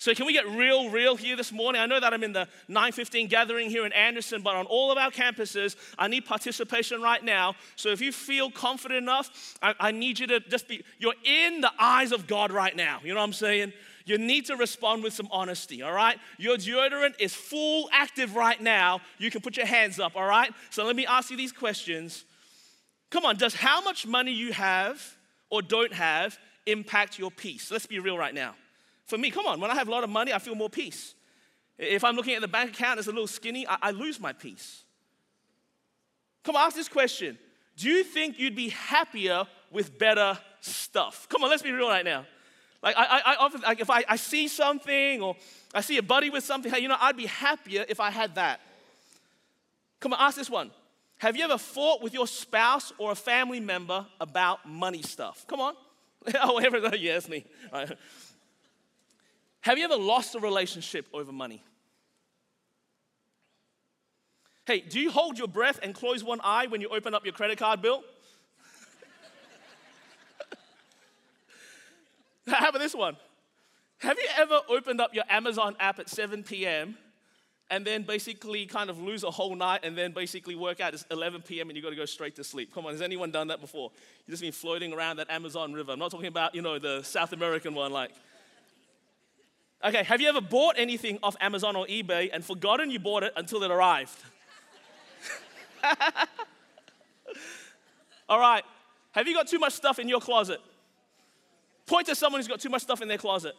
So 0.00 0.14
can 0.14 0.26
we 0.26 0.32
get 0.32 0.46
real, 0.48 0.90
real 0.90 1.16
here 1.16 1.36
this 1.36 1.50
morning? 1.50 1.82
I 1.82 1.86
know 1.86 1.98
that 1.98 2.12
I'm 2.14 2.22
in 2.22 2.32
the 2.32 2.46
915 2.68 3.26
gathering 3.26 3.68
here 3.68 3.84
in 3.84 3.92
Anderson, 3.92 4.42
but 4.42 4.54
on 4.54 4.64
all 4.66 4.92
of 4.92 4.98
our 4.98 5.10
campuses, 5.10 5.74
I 5.98 6.06
need 6.06 6.24
participation 6.24 7.02
right 7.02 7.22
now. 7.22 7.56
So 7.74 7.88
if 7.88 8.00
you 8.00 8.12
feel 8.12 8.48
confident 8.48 8.98
enough, 8.98 9.56
I, 9.60 9.74
I 9.80 9.90
need 9.90 10.20
you 10.20 10.28
to 10.28 10.38
just 10.38 10.68
be, 10.68 10.84
you're 11.00 11.16
in 11.24 11.60
the 11.60 11.72
eyes 11.80 12.12
of 12.12 12.28
God 12.28 12.52
right 12.52 12.76
now. 12.76 13.00
You 13.02 13.12
know 13.12 13.18
what 13.18 13.26
I'm 13.26 13.32
saying? 13.32 13.72
You 14.04 14.18
need 14.18 14.46
to 14.46 14.56
respond 14.56 15.02
with 15.02 15.14
some 15.14 15.28
honesty, 15.32 15.82
all 15.82 15.92
right? 15.92 16.16
Your 16.38 16.56
deodorant 16.56 17.14
is 17.18 17.34
full 17.34 17.90
active 17.92 18.36
right 18.36 18.60
now. 18.60 19.00
You 19.18 19.32
can 19.32 19.40
put 19.40 19.56
your 19.56 19.66
hands 19.66 19.98
up, 19.98 20.14
all 20.14 20.26
right? 20.26 20.52
So 20.70 20.84
let 20.84 20.94
me 20.94 21.06
ask 21.06 21.28
you 21.28 21.36
these 21.36 21.52
questions. 21.52 22.24
Come 23.10 23.24
on, 23.24 23.36
does 23.36 23.54
how 23.54 23.80
much 23.80 24.06
money 24.06 24.32
you 24.32 24.52
have 24.52 25.02
or 25.50 25.60
don't 25.60 25.92
have 25.92 26.38
impact 26.66 27.18
your 27.18 27.32
peace? 27.32 27.72
Let's 27.72 27.86
be 27.86 27.98
real 27.98 28.16
right 28.16 28.32
now. 28.32 28.54
For 29.08 29.16
me, 29.16 29.30
come 29.30 29.46
on, 29.46 29.58
when 29.58 29.70
I 29.70 29.74
have 29.74 29.88
a 29.88 29.90
lot 29.90 30.04
of 30.04 30.10
money, 30.10 30.34
I 30.34 30.38
feel 30.38 30.54
more 30.54 30.68
peace. 30.68 31.14
If 31.78 32.04
I'm 32.04 32.14
looking 32.14 32.34
at 32.34 32.42
the 32.42 32.48
bank 32.48 32.70
account, 32.70 32.98
it's 32.98 33.08
a 33.08 33.10
little 33.10 33.26
skinny, 33.26 33.66
I, 33.66 33.78
I 33.82 33.90
lose 33.90 34.20
my 34.20 34.34
peace. 34.34 34.82
Come 36.44 36.56
on, 36.56 36.66
ask 36.66 36.76
this 36.76 36.90
question 36.90 37.38
Do 37.76 37.88
you 37.88 38.04
think 38.04 38.38
you'd 38.38 38.54
be 38.54 38.68
happier 38.68 39.44
with 39.72 39.98
better 39.98 40.38
stuff? 40.60 41.26
Come 41.30 41.42
on, 41.42 41.48
let's 41.48 41.62
be 41.62 41.72
real 41.72 41.88
right 41.88 42.04
now. 42.04 42.26
Like, 42.82 42.96
I, 42.96 43.22
I, 43.24 43.36
often, 43.36 43.62
like 43.62 43.80
if 43.80 43.90
I, 43.90 44.04
I 44.08 44.16
see 44.16 44.46
something 44.46 45.22
or 45.22 45.36
I 45.74 45.80
see 45.80 45.96
a 45.96 46.02
buddy 46.02 46.28
with 46.30 46.44
something, 46.44 46.70
hey, 46.70 46.80
you 46.80 46.88
know, 46.88 46.96
I'd 47.00 47.16
be 47.16 47.26
happier 47.26 47.86
if 47.88 48.00
I 48.00 48.10
had 48.10 48.34
that. 48.34 48.60
Come 50.00 50.12
on, 50.12 50.20
ask 50.20 50.36
this 50.36 50.50
one. 50.50 50.70
Have 51.16 51.34
you 51.34 51.44
ever 51.44 51.58
fought 51.58 52.02
with 52.02 52.12
your 52.12 52.26
spouse 52.26 52.92
or 52.98 53.10
a 53.10 53.16
family 53.16 53.58
member 53.58 54.06
about 54.20 54.68
money 54.68 55.02
stuff? 55.02 55.46
Come 55.48 55.60
on. 55.60 55.74
oh, 56.42 56.58
everyone, 56.58 56.94
yes, 56.98 57.26
me. 57.28 57.44
Right. 57.72 57.90
Have 59.60 59.78
you 59.78 59.84
ever 59.84 59.96
lost 59.96 60.34
a 60.34 60.40
relationship 60.40 61.06
over 61.12 61.32
money? 61.32 61.62
Hey, 64.66 64.80
do 64.80 65.00
you 65.00 65.10
hold 65.10 65.38
your 65.38 65.48
breath 65.48 65.80
and 65.82 65.94
close 65.94 66.22
one 66.22 66.40
eye 66.44 66.66
when 66.66 66.82
you 66.82 66.90
open 66.90 67.14
up 67.14 67.24
your 67.24 67.32
credit 67.32 67.58
card 67.58 67.80
bill? 67.80 68.04
How 72.46 72.68
about 72.68 72.78
this 72.78 72.94
one? 72.94 73.16
Have 74.00 74.18
you 74.18 74.28
ever 74.36 74.60
opened 74.68 75.00
up 75.00 75.14
your 75.14 75.24
Amazon 75.28 75.74
app 75.80 75.98
at 75.98 76.08
7 76.08 76.44
p.m. 76.44 76.96
and 77.70 77.84
then 77.84 78.02
basically 78.02 78.66
kind 78.66 78.90
of 78.90 79.00
lose 79.00 79.24
a 79.24 79.30
whole 79.30 79.56
night 79.56 79.80
and 79.82 79.98
then 79.98 80.12
basically 80.12 80.54
work 80.54 80.80
out 80.80 80.94
it's 80.94 81.04
11 81.10 81.42
p.m. 81.42 81.68
and 81.70 81.76
you 81.76 81.82
got 81.82 81.90
to 81.90 81.96
go 81.96 82.04
straight 82.04 82.36
to 82.36 82.44
sleep? 82.44 82.72
Come 82.72 82.86
on, 82.86 82.92
has 82.92 83.02
anyone 83.02 83.30
done 83.30 83.48
that 83.48 83.60
before? 83.60 83.90
You've 84.26 84.32
just 84.32 84.42
been 84.42 84.52
floating 84.52 84.92
around 84.92 85.16
that 85.16 85.30
Amazon 85.30 85.72
river. 85.72 85.92
I'm 85.92 85.98
not 85.98 86.10
talking 86.10 86.26
about, 86.26 86.54
you 86.54 86.62
know, 86.62 86.78
the 86.78 87.02
South 87.02 87.32
American 87.32 87.74
one, 87.74 87.90
like. 87.90 88.12
Okay, 89.84 90.02
have 90.02 90.20
you 90.20 90.28
ever 90.28 90.40
bought 90.40 90.74
anything 90.76 91.20
off 91.22 91.36
Amazon 91.40 91.76
or 91.76 91.86
eBay 91.86 92.30
and 92.32 92.44
forgotten 92.44 92.90
you 92.90 92.98
bought 92.98 93.22
it 93.22 93.32
until 93.36 93.62
it 93.62 93.70
arrived? 93.70 94.18
All 98.28 98.40
right, 98.40 98.64
have 99.12 99.28
you 99.28 99.34
got 99.34 99.46
too 99.46 99.60
much 99.60 99.74
stuff 99.74 100.00
in 100.00 100.08
your 100.08 100.20
closet? 100.20 100.60
Point 101.86 102.08
to 102.08 102.16
someone 102.16 102.40
who's 102.40 102.48
got 102.48 102.60
too 102.60 102.70
much 102.70 102.82
stuff 102.82 103.00
in 103.00 103.08
their 103.08 103.18
closet. 103.18 103.54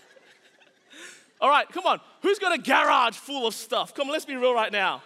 All 1.40 1.48
right, 1.48 1.66
come 1.70 1.86
on. 1.86 1.98
Who's 2.20 2.38
got 2.38 2.56
a 2.56 2.60
garage 2.60 3.16
full 3.16 3.46
of 3.46 3.54
stuff? 3.54 3.94
Come 3.94 4.08
on, 4.08 4.12
let's 4.12 4.26
be 4.26 4.36
real 4.36 4.54
right 4.54 4.70
now. 4.70 5.02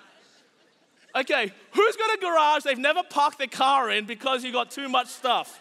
Okay, 1.15 1.53
who's 1.73 1.97
got 1.97 2.19
a 2.19 2.21
garage 2.21 2.65
they've 2.65 2.79
never 2.79 3.03
parked 3.05 3.39
their 3.39 3.47
car 3.47 3.91
in 3.91 4.07
because 4.07 4.43
you 4.43 4.51
got 4.51 4.73
too 4.73 4.89
much 4.89 5.07
stuff? 5.07 5.61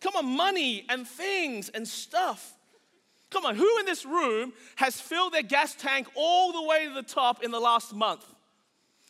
Come 0.00 0.14
on, 0.16 0.36
money 0.36 0.84
and 0.88 1.06
things 1.06 1.68
and 1.70 1.86
stuff. 1.86 2.54
Come 3.30 3.44
on, 3.44 3.56
who 3.56 3.78
in 3.78 3.86
this 3.86 4.06
room 4.06 4.52
has 4.76 5.00
filled 5.00 5.34
their 5.34 5.42
gas 5.42 5.74
tank 5.74 6.08
all 6.14 6.52
the 6.52 6.62
way 6.62 6.86
to 6.86 6.94
the 6.94 7.02
top 7.02 7.42
in 7.42 7.50
the 7.50 7.60
last 7.60 7.94
month? 7.94 8.24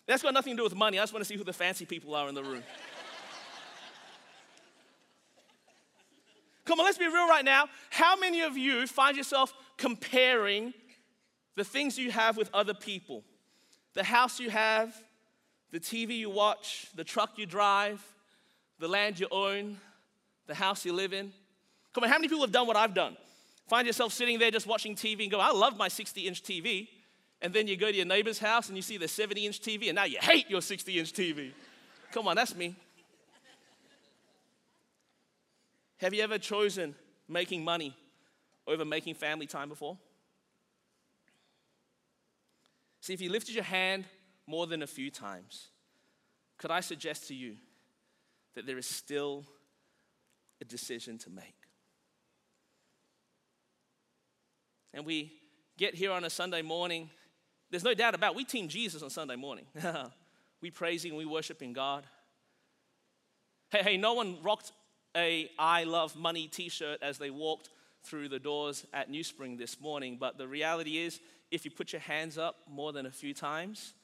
That's 0.07 0.23
got 0.23 0.35
nothing 0.35 0.54
to 0.54 0.57
do 0.57 0.64
with 0.64 0.75
money. 0.75 0.99
I 0.99 1.02
just 1.02 1.12
want 1.12 1.25
to 1.25 1.28
see 1.28 1.37
who 1.37 1.45
the 1.45 1.52
fancy 1.52 1.85
people 1.85 2.14
are 2.14 2.28
in 2.28 2.35
the 2.35 2.42
room. 2.42 2.62
Come 6.64 6.80
on, 6.80 6.85
let's 6.85 6.99
be 6.99 7.07
real 7.07 7.28
right 7.28 7.45
now. 7.45 7.66
How 7.90 8.16
many 8.16 8.42
of 8.42 8.59
you 8.59 8.87
find 8.87 9.16
yourself 9.16 9.54
comparing 9.76 10.75
the 11.57 11.64
things 11.64 11.99
you 11.99 12.11
have 12.11 12.37
with 12.37 12.50
other 12.52 12.75
people? 12.75 13.23
The 13.95 14.04
house 14.04 14.40
you 14.40 14.50
have, 14.50 14.95
the 15.71 15.80
TV 15.80 16.18
you 16.18 16.30
watch, 16.30 16.88
the 16.95 17.04
truck 17.04 17.38
you 17.38 17.47
drive, 17.47 18.04
the 18.78 18.88
land 18.88 19.18
you 19.18 19.28
own, 19.30 19.78
the 20.48 20.54
house 20.54 20.84
you 20.84 20.92
live 20.92 21.12
in. 21.12 21.32
Come 21.94 22.04
on, 22.04 22.10
how 22.10 22.16
many 22.16 22.26
people 22.26 22.42
have 22.42 22.52
done 22.52 22.66
what 22.66 22.76
I've 22.76 22.94
done? 22.94 23.16
Find 23.68 23.86
yourself 23.86 24.12
sitting 24.12 24.38
there 24.38 24.50
just 24.50 24.66
watching 24.66 24.96
TV 24.96 25.22
and 25.22 25.30
go, 25.30 25.38
I 25.38 25.50
love 25.50 25.76
my 25.76 25.88
60 25.88 26.26
inch 26.26 26.42
TV. 26.42 26.88
And 27.40 27.52
then 27.54 27.68
you 27.68 27.76
go 27.76 27.90
to 27.90 27.96
your 27.96 28.06
neighbor's 28.06 28.38
house 28.38 28.68
and 28.68 28.76
you 28.76 28.82
see 28.82 28.96
the 28.96 29.06
70 29.06 29.46
inch 29.46 29.60
TV 29.60 29.88
and 29.88 29.94
now 29.94 30.04
you 30.04 30.18
hate 30.20 30.50
your 30.50 30.60
60 30.60 30.98
inch 30.98 31.12
TV. 31.12 31.52
Come 32.10 32.26
on, 32.26 32.34
that's 32.34 32.56
me. 32.56 32.74
Have 35.98 36.14
you 36.14 36.22
ever 36.22 36.38
chosen 36.38 36.94
making 37.28 37.62
money 37.62 37.94
over 38.66 38.84
making 38.84 39.14
family 39.14 39.46
time 39.46 39.68
before? 39.68 39.98
See, 43.00 43.12
if 43.12 43.20
you 43.20 43.30
lifted 43.30 43.54
your 43.54 43.64
hand 43.64 44.04
more 44.46 44.66
than 44.66 44.82
a 44.82 44.86
few 44.86 45.10
times, 45.10 45.68
could 46.56 46.70
I 46.70 46.80
suggest 46.80 47.28
to 47.28 47.34
you 47.34 47.56
that 48.54 48.66
there 48.66 48.78
is 48.78 48.86
still 48.86 49.44
a 50.60 50.64
decision 50.64 51.18
to 51.18 51.30
make? 51.30 51.54
And 54.94 55.04
we 55.04 55.32
get 55.76 55.94
here 55.94 56.12
on 56.12 56.24
a 56.24 56.30
Sunday 56.30 56.62
morning. 56.62 57.10
There's 57.70 57.84
no 57.84 57.94
doubt 57.94 58.14
about 58.14 58.32
it, 58.32 58.36
we 58.36 58.44
team 58.44 58.68
Jesus 58.68 59.02
on 59.02 59.10
Sunday 59.10 59.36
morning. 59.36 59.66
we 60.60 60.70
praising, 60.70 61.16
we 61.16 61.24
worshiping 61.24 61.72
God. 61.72 62.06
Hey, 63.70 63.82
hey, 63.82 63.96
no 63.96 64.14
one 64.14 64.42
rocked 64.42 64.72
a 65.16 65.50
I 65.58 65.84
love 65.84 66.16
money 66.16 66.48
t 66.48 66.68
shirt 66.68 67.02
as 67.02 67.18
they 67.18 67.30
walked 67.30 67.70
through 68.02 68.28
the 68.28 68.38
doors 68.38 68.86
at 68.92 69.10
NewSpring 69.10 69.58
this 69.58 69.80
morning. 69.80 70.16
But 70.18 70.38
the 70.38 70.48
reality 70.48 70.98
is, 70.98 71.20
if 71.50 71.64
you 71.64 71.70
put 71.70 71.92
your 71.92 72.00
hands 72.00 72.38
up 72.38 72.56
more 72.68 72.92
than 72.92 73.06
a 73.06 73.10
few 73.10 73.34
times, 73.34 73.94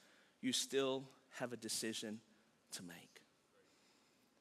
you 0.40 0.52
still 0.52 1.04
have 1.38 1.52
a 1.52 1.56
decision 1.56 2.20
to 2.72 2.82
make. 2.82 3.13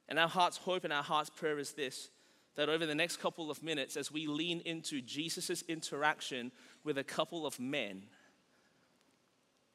And 0.10 0.20
our 0.20 0.28
heart's 0.28 0.58
hope 0.58 0.84
and 0.84 0.94
our 0.94 1.04
heart's 1.04 1.30
prayer 1.30 1.60
is 1.60 1.72
this 1.72 2.10
that 2.56 2.70
over 2.70 2.86
the 2.86 2.94
next 2.94 3.18
couple 3.18 3.50
of 3.50 3.64
minutes, 3.64 3.98
as 3.98 4.12
we 4.12 4.28
lean 4.28 4.62
into 4.64 5.02
Jesus' 5.02 5.64
interaction 5.68 6.52
with 6.84 7.00
a 7.00 7.04
couple 7.04 7.48
of 7.48 7.60
men, 7.60 8.04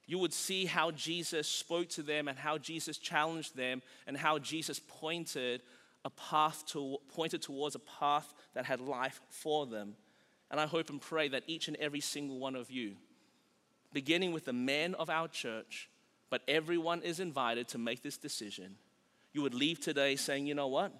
you 0.06 0.18
would 0.18 0.32
see 0.32 0.64
how 0.64 0.90
Jesus 0.92 1.46
spoke 1.46 1.88
to 1.90 2.02
them 2.02 2.28
and 2.28 2.38
how 2.38 2.56
Jesus 2.56 2.96
challenged 2.96 3.56
them 3.56 3.82
and 4.06 4.16
how 4.16 4.38
Jesus 4.38 4.80
pointed 4.80 5.60
a 6.04 6.10
path 6.10 6.64
to, 6.68 6.98
pointed 7.08 7.42
towards 7.42 7.74
a 7.74 7.80
path 7.80 8.32
that 8.54 8.64
had 8.64 8.80
life 8.80 9.20
for 9.28 9.66
them. 9.66 9.96
And 10.50 10.58
I 10.58 10.66
hope 10.66 10.88
and 10.88 11.00
pray 11.00 11.28
that 11.28 11.42
each 11.46 11.68
and 11.68 11.76
every 11.76 12.00
single 12.00 12.38
one 12.38 12.56
of 12.56 12.70
you, 12.70 12.96
beginning 13.92 14.32
with 14.32 14.46
the 14.46 14.52
men 14.52 14.94
of 14.94 15.10
our 15.10 15.28
church, 15.28 15.90
but 16.30 16.42
everyone 16.48 17.02
is 17.02 17.20
invited 17.20 17.68
to 17.68 17.78
make 17.78 18.02
this 18.02 18.16
decision, 18.16 18.76
you 19.38 19.42
would 19.42 19.54
leave 19.54 19.78
today 19.78 20.16
saying, 20.16 20.48
you 20.48 20.54
know 20.56 20.66
what? 20.66 20.92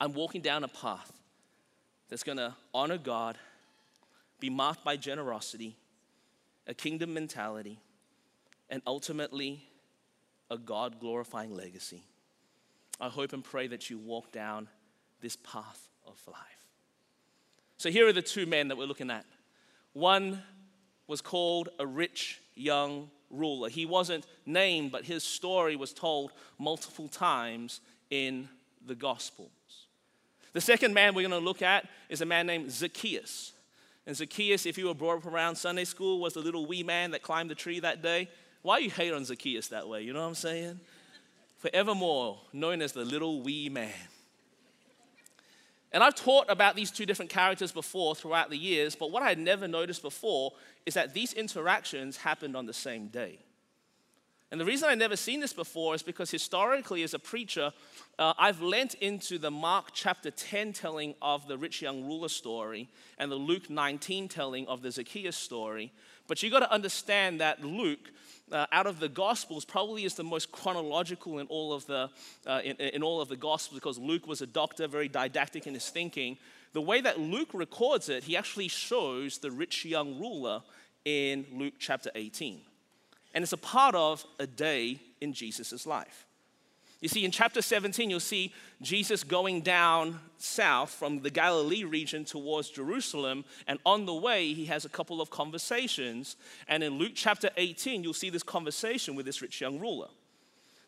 I'm 0.00 0.14
walking 0.14 0.40
down 0.40 0.64
a 0.64 0.68
path 0.68 1.12
that's 2.08 2.22
going 2.22 2.38
to 2.38 2.54
honor 2.72 2.96
God, 2.96 3.36
be 4.40 4.48
marked 4.48 4.86
by 4.86 4.96
generosity, 4.96 5.76
a 6.66 6.72
kingdom 6.72 7.12
mentality, 7.12 7.78
and 8.70 8.80
ultimately 8.86 9.62
a 10.50 10.56
God 10.56 10.98
glorifying 10.98 11.54
legacy. 11.54 12.02
I 12.98 13.10
hope 13.10 13.34
and 13.34 13.44
pray 13.44 13.66
that 13.66 13.90
you 13.90 13.98
walk 13.98 14.32
down 14.32 14.66
this 15.20 15.36
path 15.36 15.90
of 16.06 16.18
life. 16.26 16.38
So, 17.76 17.90
here 17.90 18.08
are 18.08 18.14
the 18.14 18.22
two 18.22 18.46
men 18.46 18.68
that 18.68 18.78
we're 18.78 18.86
looking 18.86 19.10
at. 19.10 19.26
One 19.92 20.42
was 21.06 21.20
called 21.20 21.68
a 21.78 21.86
rich 21.86 22.40
young 22.54 23.10
ruler. 23.30 23.68
He 23.68 23.86
wasn't 23.86 24.26
named, 24.46 24.92
but 24.92 25.04
his 25.04 25.22
story 25.22 25.76
was 25.76 25.92
told 25.92 26.32
multiple 26.58 27.08
times 27.08 27.80
in 28.10 28.48
the 28.86 28.94
Gospels. 28.94 29.50
The 30.52 30.60
second 30.60 30.94
man 30.94 31.14
we're 31.14 31.28
going 31.28 31.40
to 31.40 31.44
look 31.44 31.62
at 31.62 31.88
is 32.08 32.20
a 32.20 32.26
man 32.26 32.46
named 32.46 32.70
Zacchaeus. 32.70 33.52
And 34.06 34.16
Zacchaeus, 34.16 34.66
if 34.66 34.76
you 34.76 34.86
were 34.86 34.94
brought 34.94 35.18
up 35.18 35.26
around 35.26 35.56
Sunday 35.56 35.84
school, 35.84 36.20
was 36.20 36.34
the 36.34 36.40
little 36.40 36.66
wee 36.66 36.82
man 36.82 37.12
that 37.12 37.22
climbed 37.22 37.50
the 37.50 37.54
tree 37.54 37.80
that 37.80 38.02
day. 38.02 38.28
Why 38.62 38.78
you 38.78 38.90
hate 38.90 39.12
on 39.12 39.24
Zacchaeus 39.24 39.68
that 39.68 39.88
way? 39.88 40.02
You 40.02 40.12
know 40.12 40.20
what 40.20 40.28
I'm 40.28 40.34
saying? 40.34 40.80
forevermore 41.60 42.40
known 42.52 42.80
as 42.80 42.92
the 42.92 43.04
little 43.04 43.42
wee 43.42 43.68
man. 43.68 43.92
And 45.92 46.04
I've 46.04 46.14
taught 46.14 46.46
about 46.48 46.76
these 46.76 46.90
two 46.90 47.04
different 47.04 47.30
characters 47.30 47.72
before 47.72 48.14
throughout 48.14 48.50
the 48.50 48.56
years, 48.56 48.94
but 48.94 49.10
what 49.10 49.22
I 49.22 49.28
had 49.28 49.38
never 49.38 49.66
noticed 49.66 50.02
before 50.02 50.52
is 50.86 50.94
that 50.94 51.14
these 51.14 51.32
interactions 51.32 52.18
happened 52.18 52.56
on 52.56 52.66
the 52.66 52.72
same 52.72 53.08
day. 53.08 53.40
And 54.52 54.60
the 54.60 54.64
reason 54.64 54.88
I've 54.88 54.98
never 54.98 55.16
seen 55.16 55.38
this 55.38 55.52
before 55.52 55.94
is 55.94 56.02
because 56.02 56.30
historically, 56.30 57.04
as 57.04 57.14
a 57.14 57.20
preacher, 57.20 57.72
uh, 58.18 58.34
I've 58.36 58.60
lent 58.60 58.94
into 58.94 59.38
the 59.38 59.50
Mark 59.50 59.90
chapter 59.92 60.30
10 60.32 60.72
telling 60.72 61.14
of 61.22 61.46
the 61.46 61.56
rich 61.56 61.80
young 61.80 62.04
ruler 62.04 62.28
story 62.28 62.88
and 63.18 63.30
the 63.30 63.36
Luke 63.36 63.70
19 63.70 64.28
telling 64.28 64.66
of 64.66 64.82
the 64.82 64.90
Zacchaeus 64.90 65.36
story. 65.36 65.92
But 66.30 66.44
you 66.44 66.48
got 66.48 66.60
to 66.60 66.72
understand 66.72 67.40
that 67.40 67.64
Luke 67.64 68.12
uh, 68.52 68.64
out 68.70 68.86
of 68.86 69.00
the 69.00 69.08
Gospels 69.08 69.64
probably 69.64 70.04
is 70.04 70.14
the 70.14 70.22
most 70.22 70.52
chronological 70.52 71.40
in 71.40 71.48
all 71.48 71.72
of 71.72 71.84
the 71.86 72.08
uh, 72.46 72.60
in, 72.62 72.76
in 72.76 73.02
all 73.02 73.20
of 73.20 73.28
the 73.28 73.36
Gospels 73.36 73.80
because 73.80 73.98
Luke 73.98 74.28
was 74.28 74.40
a 74.40 74.46
doctor, 74.46 74.86
very 74.86 75.08
didactic 75.08 75.66
in 75.66 75.74
his 75.74 75.90
thinking. 75.90 76.38
The 76.72 76.82
way 76.82 77.00
that 77.00 77.18
Luke 77.18 77.48
records 77.52 78.08
it, 78.08 78.22
he 78.22 78.36
actually 78.36 78.68
shows 78.68 79.38
the 79.38 79.50
rich 79.50 79.84
young 79.84 80.20
ruler 80.20 80.62
in 81.04 81.46
Luke 81.52 81.74
chapter 81.80 82.12
18, 82.14 82.60
and 83.34 83.42
it's 83.42 83.52
a 83.52 83.56
part 83.56 83.96
of 83.96 84.24
a 84.38 84.46
day 84.46 85.00
in 85.20 85.32
Jesus' 85.32 85.84
life. 85.84 86.26
You 87.00 87.08
see, 87.08 87.24
in 87.24 87.30
chapter 87.30 87.62
17, 87.62 88.10
you'll 88.10 88.20
see 88.20 88.52
Jesus 88.82 89.24
going 89.24 89.62
down 89.62 90.20
south 90.36 90.90
from 90.90 91.22
the 91.22 91.30
Galilee 91.30 91.84
region 91.84 92.26
towards 92.26 92.68
Jerusalem. 92.68 93.44
And 93.66 93.78
on 93.86 94.04
the 94.04 94.14
way, 94.14 94.52
he 94.52 94.66
has 94.66 94.84
a 94.84 94.90
couple 94.90 95.22
of 95.22 95.30
conversations. 95.30 96.36
And 96.68 96.82
in 96.82 96.98
Luke 96.98 97.12
chapter 97.14 97.48
18, 97.56 98.02
you'll 98.02 98.12
see 98.12 98.28
this 98.28 98.42
conversation 98.42 99.14
with 99.14 99.24
this 99.24 99.40
rich 99.40 99.62
young 99.62 99.80
ruler. 99.80 100.08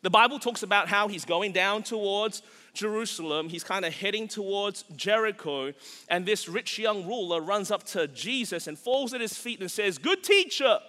The 0.03 0.09
Bible 0.09 0.37
talks 0.37 0.63
about 0.63 0.89
how 0.89 1.07
he's 1.07 1.25
going 1.25 1.53
down 1.53 1.81
towards 1.81 2.43
Jerusalem. 2.73 3.49
He's 3.49 3.63
kind 3.63 3.85
of 3.85 3.93
heading 3.93 4.27
towards 4.27 4.83
Jericho. 4.95 5.73
And 6.09 6.25
this 6.25 6.47
rich 6.47 6.77
young 6.77 7.07
ruler 7.07 7.41
runs 7.41 7.71
up 7.71 7.85
to 7.85 8.07
Jesus 8.09 8.67
and 8.67 8.77
falls 8.77 9.13
at 9.13 9.21
his 9.21 9.35
feet 9.35 9.61
and 9.61 9.71
says, 9.71 9.97
Good 9.97 10.23
teacher, 10.23 10.79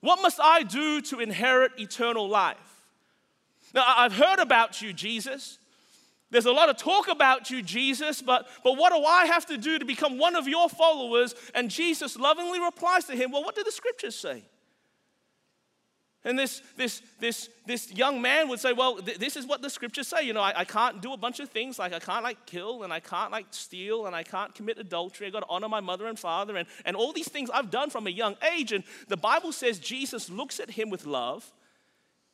what 0.00 0.22
must 0.22 0.40
I 0.42 0.64
do 0.64 1.02
to 1.02 1.20
inherit 1.20 1.72
eternal 1.78 2.28
life? 2.28 2.69
Now, 3.74 3.84
I've 3.86 4.14
heard 4.14 4.38
about 4.38 4.82
you, 4.82 4.92
Jesus. 4.92 5.58
There's 6.30 6.46
a 6.46 6.52
lot 6.52 6.68
of 6.68 6.76
talk 6.76 7.08
about 7.08 7.50
you, 7.50 7.60
Jesus, 7.60 8.22
but, 8.22 8.46
but 8.62 8.76
what 8.76 8.92
do 8.92 9.04
I 9.04 9.26
have 9.26 9.46
to 9.46 9.56
do 9.56 9.78
to 9.78 9.84
become 9.84 10.16
one 10.16 10.36
of 10.36 10.46
your 10.46 10.68
followers? 10.68 11.34
And 11.54 11.68
Jesus 11.68 12.16
lovingly 12.16 12.60
replies 12.60 13.04
to 13.06 13.16
him, 13.16 13.32
Well, 13.32 13.42
what 13.42 13.56
do 13.56 13.64
the 13.64 13.72
scriptures 13.72 14.14
say? 14.14 14.44
And 16.22 16.38
this, 16.38 16.60
this, 16.76 17.00
this, 17.18 17.48
this 17.66 17.90
young 17.92 18.20
man 18.20 18.48
would 18.48 18.60
say, 18.60 18.72
Well, 18.72 18.98
th- 18.98 19.18
this 19.18 19.34
is 19.34 19.44
what 19.44 19.60
the 19.60 19.70
scriptures 19.70 20.06
say. 20.06 20.22
You 20.22 20.32
know, 20.32 20.42
I, 20.42 20.60
I 20.60 20.64
can't 20.64 21.02
do 21.02 21.12
a 21.14 21.16
bunch 21.16 21.40
of 21.40 21.48
things 21.48 21.80
like 21.80 21.92
I 21.92 21.98
can't 21.98 22.22
like 22.22 22.46
kill 22.46 22.84
and 22.84 22.92
I 22.92 23.00
can't 23.00 23.32
like 23.32 23.46
steal 23.50 24.06
and 24.06 24.14
I 24.14 24.22
can't 24.22 24.54
commit 24.54 24.78
adultery. 24.78 25.26
I 25.26 25.30
got 25.30 25.40
to 25.40 25.46
honor 25.48 25.68
my 25.68 25.80
mother 25.80 26.06
and 26.06 26.16
father 26.16 26.56
and, 26.56 26.68
and 26.84 26.94
all 26.94 27.12
these 27.12 27.28
things 27.28 27.50
I've 27.50 27.72
done 27.72 27.90
from 27.90 28.06
a 28.06 28.10
young 28.10 28.36
age. 28.54 28.70
And 28.70 28.84
the 29.08 29.16
Bible 29.16 29.50
says 29.50 29.80
Jesus 29.80 30.30
looks 30.30 30.60
at 30.60 30.70
him 30.70 30.90
with 30.90 31.06
love 31.06 31.50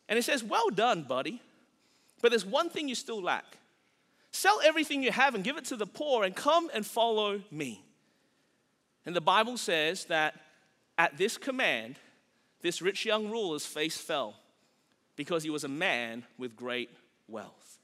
and 0.09 0.19
it 0.19 0.23
says, 0.23 0.43
Well 0.43 0.71
done, 0.71 1.03
buddy. 1.03 1.41
But 2.23 2.31
there's 2.31 2.47
one 2.47 2.71
thing 2.71 2.89
you 2.89 2.95
still 2.95 3.23
lack 3.23 3.59
sell 4.37 4.61
everything 4.63 5.03
you 5.03 5.11
have 5.11 5.35
and 5.35 5.43
give 5.43 5.57
it 5.57 5.65
to 5.65 5.77
the 5.77 5.87
poor 5.87 6.23
and 6.23 6.37
come 6.37 6.69
and 6.75 6.87
follow 6.87 7.41
me. 7.51 7.83
And 9.07 9.17
the 9.17 9.21
Bible 9.21 9.57
says 9.57 10.05
that 10.07 10.35
at 10.99 11.17
this 11.17 11.39
command, 11.39 11.97
this 12.61 12.83
rich 12.83 13.07
young 13.07 13.31
ruler's 13.31 13.65
face 13.65 13.97
fell 13.97 14.35
because 15.17 15.43
he 15.43 15.51
was 15.51 15.65
a 15.65 15.69
man 15.69 16.25
with 16.37 16.57
great 16.57 16.91
wealth. 17.29 17.79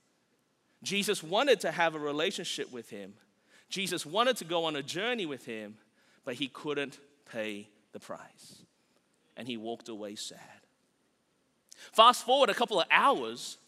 Jesus 0.83 1.23
wanted 1.23 1.61
to 1.61 1.71
have 1.71 1.95
a 1.95 1.99
relationship 1.99 2.71
with 2.73 2.91
him. 2.91 3.15
Jesus 3.71 4.05
wanted 4.05 4.37
to 4.39 4.45
go 4.45 4.67
on 4.67 4.77
a 4.77 4.83
journey 4.83 5.25
with 5.25 5.47
him, 5.47 5.77
but 6.25 6.35
he 6.35 6.49
couldn't 6.49 6.99
pay 7.31 7.69
the 7.93 8.01
price. 8.01 8.63
And 9.37 9.49
he 9.49 9.57
walked 9.57 9.89
away 9.89 10.17
sad. 10.17 10.39
Fast 11.93 12.25
forward 12.25 12.51
a 12.51 12.55
couple 12.55 12.81
of 12.81 12.87
hours 12.91 13.59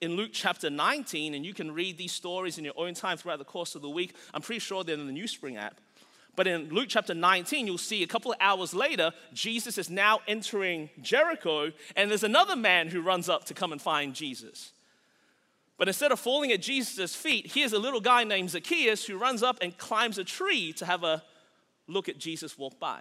in 0.00 0.16
Luke 0.16 0.30
chapter 0.32 0.70
19, 0.70 1.34
and 1.34 1.44
you 1.44 1.54
can 1.54 1.72
read 1.72 1.98
these 1.98 2.12
stories 2.12 2.58
in 2.58 2.64
your 2.64 2.74
own 2.76 2.94
time 2.94 3.16
throughout 3.16 3.38
the 3.38 3.44
course 3.44 3.74
of 3.74 3.82
the 3.82 3.90
week. 3.90 4.14
I'm 4.32 4.42
pretty 4.42 4.60
sure 4.60 4.82
they're 4.82 4.96
in 4.96 5.06
the 5.06 5.12
NewSpring 5.12 5.58
app. 5.58 5.80
But 6.36 6.46
in 6.46 6.70
Luke 6.70 6.86
chapter 6.88 7.12
19, 7.12 7.66
you'll 7.66 7.76
see 7.76 8.02
a 8.02 8.06
couple 8.06 8.32
of 8.32 8.38
hours 8.40 8.72
later, 8.72 9.12
Jesus 9.32 9.76
is 9.76 9.90
now 9.90 10.20
entering 10.26 10.88
Jericho, 11.02 11.72
and 11.96 12.10
there's 12.10 12.24
another 12.24 12.56
man 12.56 12.88
who 12.88 13.02
runs 13.02 13.28
up 13.28 13.44
to 13.46 13.54
come 13.54 13.72
and 13.72 13.82
find 13.82 14.14
Jesus. 14.14 14.72
But 15.76 15.88
instead 15.88 16.12
of 16.12 16.20
falling 16.20 16.52
at 16.52 16.60
Jesus' 16.60 17.14
feet, 17.14 17.52
here's 17.52 17.72
a 17.72 17.78
little 17.78 18.00
guy 18.00 18.24
named 18.24 18.50
Zacchaeus 18.50 19.04
who 19.06 19.18
runs 19.18 19.42
up 19.42 19.58
and 19.60 19.76
climbs 19.76 20.18
a 20.18 20.24
tree 20.24 20.72
to 20.74 20.86
have 20.86 21.04
a 21.04 21.22
look 21.86 22.08
at 22.08 22.18
Jesus 22.18 22.56
walk 22.56 22.78
by. 22.78 23.00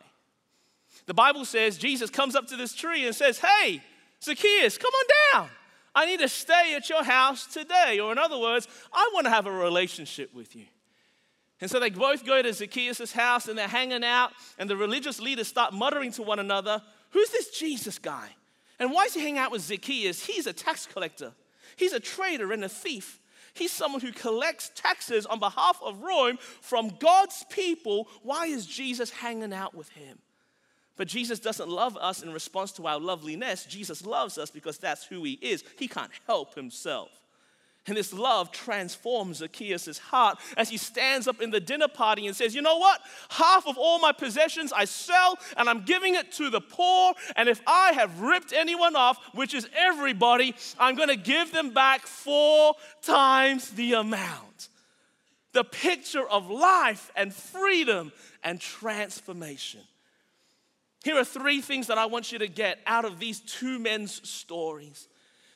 The 1.06 1.14
Bible 1.14 1.46
says 1.46 1.78
Jesus 1.78 2.10
comes 2.10 2.36
up 2.36 2.48
to 2.48 2.56
this 2.56 2.74
tree 2.74 3.06
and 3.06 3.16
says, 3.16 3.40
Hey, 3.40 3.84
Zacchaeus, 4.24 4.78
come 4.78 4.92
on 4.94 5.06
down. 5.34 5.50
I 5.96 6.06
need 6.06 6.20
to 6.20 6.30
stay 6.30 6.76
at 6.76 6.90
your 6.90 7.04
house 7.04 7.46
today. 7.48 8.00
Or, 8.00 8.12
in 8.12 8.18
other 8.18 8.38
words, 8.38 8.68
I 8.94 9.10
want 9.14 9.26
to 9.26 9.32
have 9.32 9.48
a 9.48 9.52
relationship 9.52 10.34
with 10.34 10.56
you. 10.56 10.66
And 11.62 11.70
so 11.70 11.80
they 11.80 11.90
both 11.90 12.26
go 12.26 12.42
to 12.42 12.54
Zacchaeus' 12.54 13.12
house 13.12 13.48
and 13.48 13.58
they're 13.58 13.68
hanging 13.68 14.04
out, 14.04 14.32
and 14.58 14.70
the 14.70 14.78
religious 14.78 15.20
leaders 15.20 15.48
start 15.48 15.74
muttering 15.74 16.12
to 16.14 16.24
one 16.24 16.40
another, 16.40 16.82
Who's 17.12 17.30
this 17.32 17.50
Jesus 17.50 17.98
guy? 17.98 18.30
And 18.78 18.92
why 18.92 19.06
is 19.06 19.14
he 19.14 19.20
hanging 19.20 19.40
out 19.40 19.52
with 19.52 19.64
Zacchaeus? 19.64 20.26
He's 20.26 20.48
a 20.48 20.54
tax 20.54 20.86
collector, 20.86 21.34
he's 21.76 21.94
a 21.94 22.00
traitor 22.00 22.52
and 22.54 22.64
a 22.64 22.70
thief. 22.70 23.20
He's 23.56 23.72
someone 23.72 24.00
who 24.00 24.12
collects 24.12 24.72
taxes 24.76 25.26
on 25.26 25.40
behalf 25.40 25.80
of 25.84 26.02
Rome 26.02 26.38
from 26.62 26.92
God's 27.00 27.44
people. 27.50 28.08
Why 28.22 28.46
is 28.46 28.66
Jesus 28.66 29.10
hanging 29.10 29.52
out 29.54 29.74
with 29.74 29.90
him? 29.90 30.20
But 31.00 31.08
Jesus 31.08 31.39
doesn't 31.39 31.70
love 31.70 31.96
us 31.96 32.24
in 32.24 32.34
response 32.34 32.74
to 32.74 32.86
our 32.86 33.00
loveliness. 33.00 33.63
Jesus 33.63 34.06
loves 34.06 34.38
us 34.38 34.51
because 34.51 34.77
that's 34.77 35.06
who 35.06 35.24
he 35.24 35.39
is. 35.41 35.63
He 35.77 35.88
can't 35.88 36.12
help 36.27 36.56
himself. 36.56 37.07
And 37.88 37.96
this 37.96 38.12
love 38.12 38.51
transforms 38.51 39.38
Zacchaeus' 39.38 39.98
heart 39.98 40.40
as 40.57 40.68
he 40.68 40.75
stands 40.75 41.25
up 41.25 41.42
in 41.42 41.51
the 41.51 41.62
dinner 41.62 41.88
party 41.88 42.27
and 42.27 42.35
says, 42.35 42.53
You 42.53 42.62
know 42.62 42.75
what? 42.75 43.00
Half 43.29 43.66
of 43.66 43.77
all 43.77 44.00
my 44.00 44.12
possessions 44.12 44.74
I 44.74 44.83
sell 44.83 45.38
and 45.55 45.70
I'm 45.70 45.85
giving 45.85 46.16
it 46.16 46.33
to 46.33 46.50
the 46.50 46.59
poor. 46.59 47.14
And 47.38 47.48
if 47.48 47.62
I 47.66 47.94
have 47.94 48.20
ripped 48.20 48.51
anyone 48.51 48.98
off, 48.98 49.20
which 49.33 49.53
is 49.53 49.70
everybody, 49.77 50.53
I'm 50.77 50.96
going 50.96 51.07
to 51.07 51.16
give 51.16 51.53
them 51.53 51.70
back 51.74 52.01
four 52.01 52.74
times 53.01 53.70
the 53.70 53.94
amount. 53.94 54.68
The 55.53 55.64
picture 55.64 56.27
of 56.27 56.50
life 56.50 57.09
and 57.16 57.33
freedom 57.33 58.12
and 58.44 58.59
transformation. 58.59 59.79
Here 61.03 61.18
are 61.18 61.24
three 61.24 61.62
things 61.62 61.88
that 61.88 61.98
I 61.98 62.05
want 62.07 62.31
you 62.31 62.40
to 62.40 62.48
get 62.48 62.79
out 62.85 63.05
of 63.05 63.20
these 63.20 63.40
two 63.40 63.79
men's 63.79 64.27
stories 64.27 65.07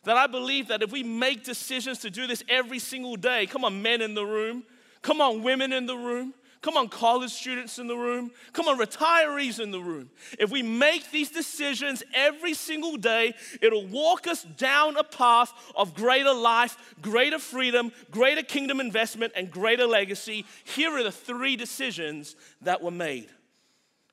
that 0.03 0.17
I 0.17 0.27
believe 0.27 0.67
that 0.67 0.81
if 0.81 0.91
we 0.91 1.03
make 1.03 1.43
decisions 1.43 1.99
to 1.99 2.09
do 2.09 2.27
this 2.27 2.43
every 2.49 2.79
single 2.79 3.15
day, 3.15 3.45
come 3.45 3.63
on, 3.63 3.81
men 3.81 4.01
in 4.01 4.15
the 4.15 4.25
room, 4.25 4.63
come 5.01 5.21
on, 5.21 5.43
women 5.43 5.71
in 5.71 5.85
the 5.85 5.95
room, 5.95 6.33
come 6.61 6.77
on, 6.77 6.89
college 6.89 7.31
students 7.31 7.79
in 7.79 7.87
the 7.87 7.95
room, 7.95 8.31
come 8.53 8.67
on, 8.67 8.77
retirees 8.77 9.61
in 9.61 9.71
the 9.71 9.79
room. 9.79 10.09
If 10.39 10.49
we 10.49 10.61
make 10.61 11.11
these 11.11 11.29
decisions 11.29 12.03
every 12.13 12.53
single 12.53 12.97
day, 12.97 13.33
it'll 13.61 13.87
walk 13.87 14.27
us 14.27 14.43
down 14.43 14.97
a 14.97 15.03
path 15.03 15.53
of 15.75 15.93
greater 15.93 16.33
life, 16.33 16.95
greater 17.01 17.39
freedom, 17.39 17.91
greater 18.11 18.43
kingdom 18.43 18.79
investment, 18.79 19.33
and 19.35 19.51
greater 19.51 19.85
legacy. 19.85 20.45
Here 20.63 20.91
are 20.91 21.03
the 21.03 21.11
three 21.11 21.55
decisions 21.55 22.35
that 22.61 22.81
were 22.81 22.91
made. 22.91 23.29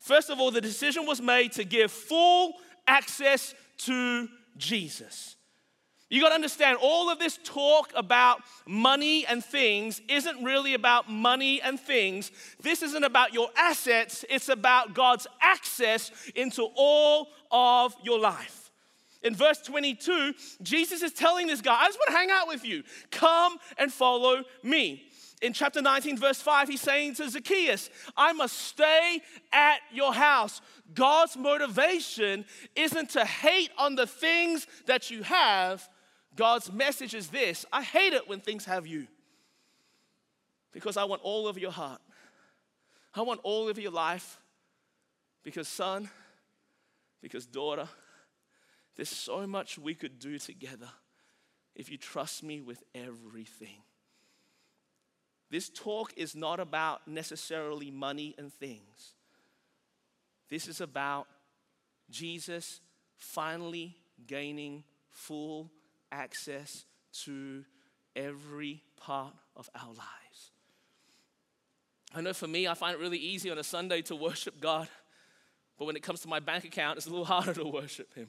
First 0.01 0.31
of 0.31 0.41
all, 0.41 0.51
the 0.51 0.61
decision 0.61 1.07
was 1.07 1.21
made 1.21 1.53
to 1.53 1.65
give 1.65 1.93
full 1.93 2.55
access 2.87 3.55
to 3.79 4.29
Jesus. 4.57 5.37
You 6.09 6.21
got 6.21 6.31
to 6.31 6.35
understand, 6.35 6.79
all 6.83 7.09
of 7.09 7.21
this 7.21 7.39
talk 7.45 7.93
about 7.95 8.41
money 8.67 9.25
and 9.27 9.45
things 9.45 10.03
isn't 10.09 10.43
really 10.43 10.75
about 10.75 11.09
money 11.09 11.63
and 11.63 11.79
things. 11.79 12.33
This 12.61 12.83
isn't 12.83 13.05
about 13.05 13.33
your 13.33 13.49
assets, 13.57 14.25
it's 14.29 14.49
about 14.49 14.93
God's 14.93 15.29
access 15.41 16.11
into 16.35 16.69
all 16.75 17.29
of 17.53 17.95
your 18.03 18.19
life. 18.19 18.73
In 19.23 19.35
verse 19.35 19.59
22, 19.59 20.35
Jesus 20.63 21.03
is 21.03 21.13
telling 21.13 21.47
this 21.47 21.61
guy, 21.61 21.77
I 21.79 21.87
just 21.87 21.99
want 21.99 22.09
to 22.09 22.17
hang 22.17 22.31
out 22.31 22.49
with 22.49 22.65
you. 22.65 22.83
Come 23.11 23.59
and 23.79 23.93
follow 23.93 24.43
me. 24.63 25.10
In 25.40 25.53
chapter 25.55 25.81
19, 25.81 26.18
verse 26.18 26.40
5, 26.40 26.68
he's 26.68 26.83
saying 26.83 27.14
to 27.14 27.29
Zacchaeus, 27.31 27.88
I 28.16 28.33
must 28.33 28.59
stay 28.59 29.22
at 29.53 29.79
your 29.90 30.12
house. 30.12 30.61
God's 30.92 31.37
motivation 31.37 32.44
isn't 32.76 33.11
to 33.11 33.24
hate 33.24 33.70
on 33.79 33.94
the 33.94 34.07
things 34.07 34.66
that 34.87 35.11
you 35.11 35.22
have 35.22 35.88
God's 36.37 36.72
message 36.72 37.14
is 37.14 37.29
this 37.29 37.66
I 37.72 37.83
hate 37.83 38.12
it 38.12 38.29
when 38.29 38.40
things 38.40 38.64
have 38.64 38.87
you 38.87 39.07
because 40.72 40.96
I 40.96 41.05
want 41.05 41.22
all 41.22 41.48
of 41.48 41.59
your 41.59 41.72
heart. 41.72 42.00
I 43.14 43.22
want 43.22 43.40
all 43.42 43.68
of 43.68 43.79
your 43.79 43.90
life 43.90 44.38
because, 45.42 45.66
son, 45.66 46.09
because, 47.20 47.44
daughter, 47.44 47.88
there's 48.94 49.09
so 49.09 49.46
much 49.46 49.79
we 49.79 49.94
could 49.94 50.20
do 50.20 50.38
together 50.38 50.88
if 51.74 51.90
you 51.90 51.98
trust 51.98 52.44
me 52.44 52.61
with 52.61 52.85
everything. 52.94 53.83
This 55.51 55.69
talk 55.69 56.13
is 56.17 56.37
not 56.37 56.61
about 56.61 57.07
necessarily 57.09 57.91
money 57.91 58.35
and 58.39 58.53
things. 58.53 59.15
This 60.49 60.69
is 60.69 60.81
about 60.81 61.27
Jesus 62.11 62.81
finally 63.17 63.97
gaining 64.27 64.85
full 65.11 65.71
access 66.13 66.85
to 67.25 67.65
every 68.15 68.83
part 68.97 69.35
of 69.57 69.69
our 69.75 69.89
lives. 69.89 70.51
I 72.15 72.21
know 72.21 72.33
for 72.33 72.49
me, 72.49 72.67
I 72.67 72.75
find 72.75 72.95
it 72.95 73.01
really 73.01 73.19
easy 73.19 73.51
on 73.51 73.59
a 73.59 73.65
Sunday 73.65 74.03
to 74.03 74.17
worship 74.17 74.61
God, 74.61 74.89
but 75.79 75.85
when 75.85 75.97
it 75.97 76.03
comes 76.03 76.21
to 76.21 76.29
my 76.29 76.41
bank 76.41 76.65
account, 76.65 76.97
it's 76.97 77.07
a 77.07 77.11
little 77.11 77.25
harder 77.37 77.55
to 77.55 77.65
worship 77.65 78.15
Him. 78.15 78.29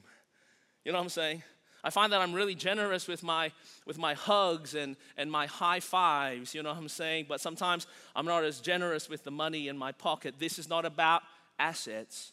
You 0.84 0.92
know 0.92 0.98
what 0.98 1.04
I'm 1.04 1.10
saying? 1.10 1.42
I 1.84 1.90
find 1.90 2.12
that 2.12 2.20
I'm 2.20 2.32
really 2.32 2.54
generous 2.54 3.08
with 3.08 3.22
my 3.22 3.50
with 3.86 3.98
my 3.98 4.14
hugs 4.14 4.74
and, 4.74 4.96
and 5.16 5.30
my 5.30 5.46
high 5.46 5.80
fives, 5.80 6.54
you 6.54 6.62
know 6.62 6.70
what 6.70 6.78
I'm 6.78 6.88
saying? 6.88 7.26
But 7.28 7.40
sometimes 7.40 7.86
I'm 8.14 8.26
not 8.26 8.44
as 8.44 8.60
generous 8.60 9.08
with 9.08 9.24
the 9.24 9.30
money 9.30 9.68
in 9.68 9.76
my 9.76 9.92
pocket. 9.92 10.34
This 10.38 10.58
is 10.58 10.68
not 10.68 10.84
about 10.84 11.22
assets. 11.58 12.32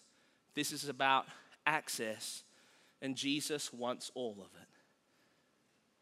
This 0.53 0.71
is 0.71 0.87
about 0.87 1.25
access. 1.65 2.43
And 3.01 3.15
Jesus 3.15 3.73
wants 3.73 4.11
all 4.13 4.35
of 4.39 4.51
it. 4.61 4.67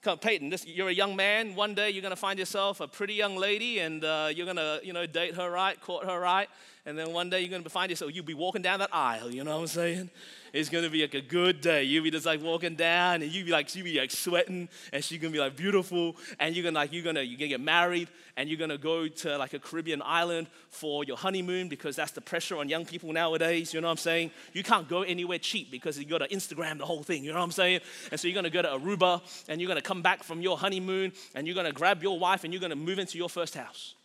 Come, 0.01 0.19
Peyton, 0.19 0.49
this, 0.49 0.65
you're 0.65 0.89
a 0.89 0.93
young 0.93 1.15
man. 1.15 1.55
One 1.55 1.73
day 1.73 1.89
you're 1.89 2.01
going 2.01 2.11
to 2.11 2.15
find 2.15 2.37
yourself 2.37 2.81
a 2.81 2.87
pretty 2.87 3.13
young 3.13 3.35
lady 3.35 3.79
and 3.79 4.03
uh, 4.03 4.29
you're 4.33 4.45
going 4.45 4.57
to, 4.57 4.79
you 4.83 4.93
know, 4.93 5.05
date 5.05 5.35
her 5.35 5.49
right, 5.49 5.79
court 5.81 6.05
her 6.05 6.19
right. 6.19 6.49
And 6.87 6.97
then 6.97 7.11
one 7.11 7.29
day 7.29 7.41
you're 7.41 7.49
gonna 7.49 7.69
find 7.69 7.89
yourself, 7.89 8.15
you'll 8.15 8.23
be 8.23 8.33
walking 8.33 8.61
down 8.61 8.79
that 8.79 8.89
aisle, 8.93 9.29
you 9.29 9.43
know 9.43 9.55
what 9.55 9.61
I'm 9.61 9.67
saying? 9.67 10.09
It's 10.53 10.69
gonna 10.69 10.89
be 10.89 11.01
like 11.01 11.13
a 11.13 11.21
good 11.21 11.59
day. 11.59 11.83
You'll 11.83 12.05
be 12.05 12.11
just 12.11 12.25
like 12.25 12.41
walking 12.41 12.75
down, 12.75 13.21
and 13.21 13.29
you'll 13.29 13.45
be 13.45 13.51
like, 13.51 13.67
she'll 13.67 13.83
be 13.83 13.99
like 13.99 14.09
sweating, 14.09 14.69
and 14.93 15.03
she's 15.03 15.19
gonna 15.19 15.33
be 15.33 15.39
like 15.39 15.57
beautiful, 15.57 16.15
and 16.39 16.55
you're 16.55 16.63
gonna 16.63 16.79
like 16.79 16.93
you're 16.93 17.03
gonna 17.03 17.21
you're 17.21 17.37
gonna 17.37 17.49
get 17.49 17.59
married, 17.59 18.07
and 18.37 18.47
you're 18.47 18.57
gonna 18.57 18.77
go 18.77 19.09
to 19.09 19.37
like 19.37 19.53
a 19.53 19.59
Caribbean 19.59 20.01
island 20.01 20.47
for 20.69 21.03
your 21.03 21.17
honeymoon 21.17 21.67
because 21.67 21.97
that's 21.97 22.13
the 22.13 22.21
pressure 22.21 22.57
on 22.57 22.69
young 22.69 22.85
people 22.85 23.11
nowadays. 23.11 23.73
You 23.73 23.81
know 23.81 23.87
what 23.87 23.91
I'm 23.91 23.97
saying? 23.97 24.31
You 24.53 24.63
can't 24.63 24.87
go 24.87 25.01
anywhere 25.01 25.39
cheap 25.39 25.69
because 25.69 25.99
you 25.99 26.05
got 26.05 26.19
to 26.19 26.27
Instagram 26.29 26.77
the 26.77 26.85
whole 26.85 27.03
thing. 27.03 27.25
You 27.25 27.33
know 27.33 27.39
what 27.39 27.43
I'm 27.43 27.51
saying? 27.51 27.81
And 28.11 28.19
so 28.19 28.29
you're 28.29 28.35
gonna 28.35 28.49
go 28.49 28.61
to 28.61 28.69
Aruba, 28.69 29.21
and 29.49 29.59
you're 29.59 29.67
gonna 29.67 29.81
come 29.81 30.01
back 30.01 30.23
from 30.23 30.41
your 30.41 30.57
honeymoon, 30.57 31.11
and 31.35 31.45
you're 31.45 31.55
gonna 31.55 31.73
grab 31.73 32.01
your 32.01 32.17
wife, 32.17 32.45
and 32.45 32.53
you're 32.53 32.61
gonna 32.61 32.77
move 32.77 32.97
into 32.97 33.17
your 33.17 33.29
first 33.29 33.55
house. 33.55 33.95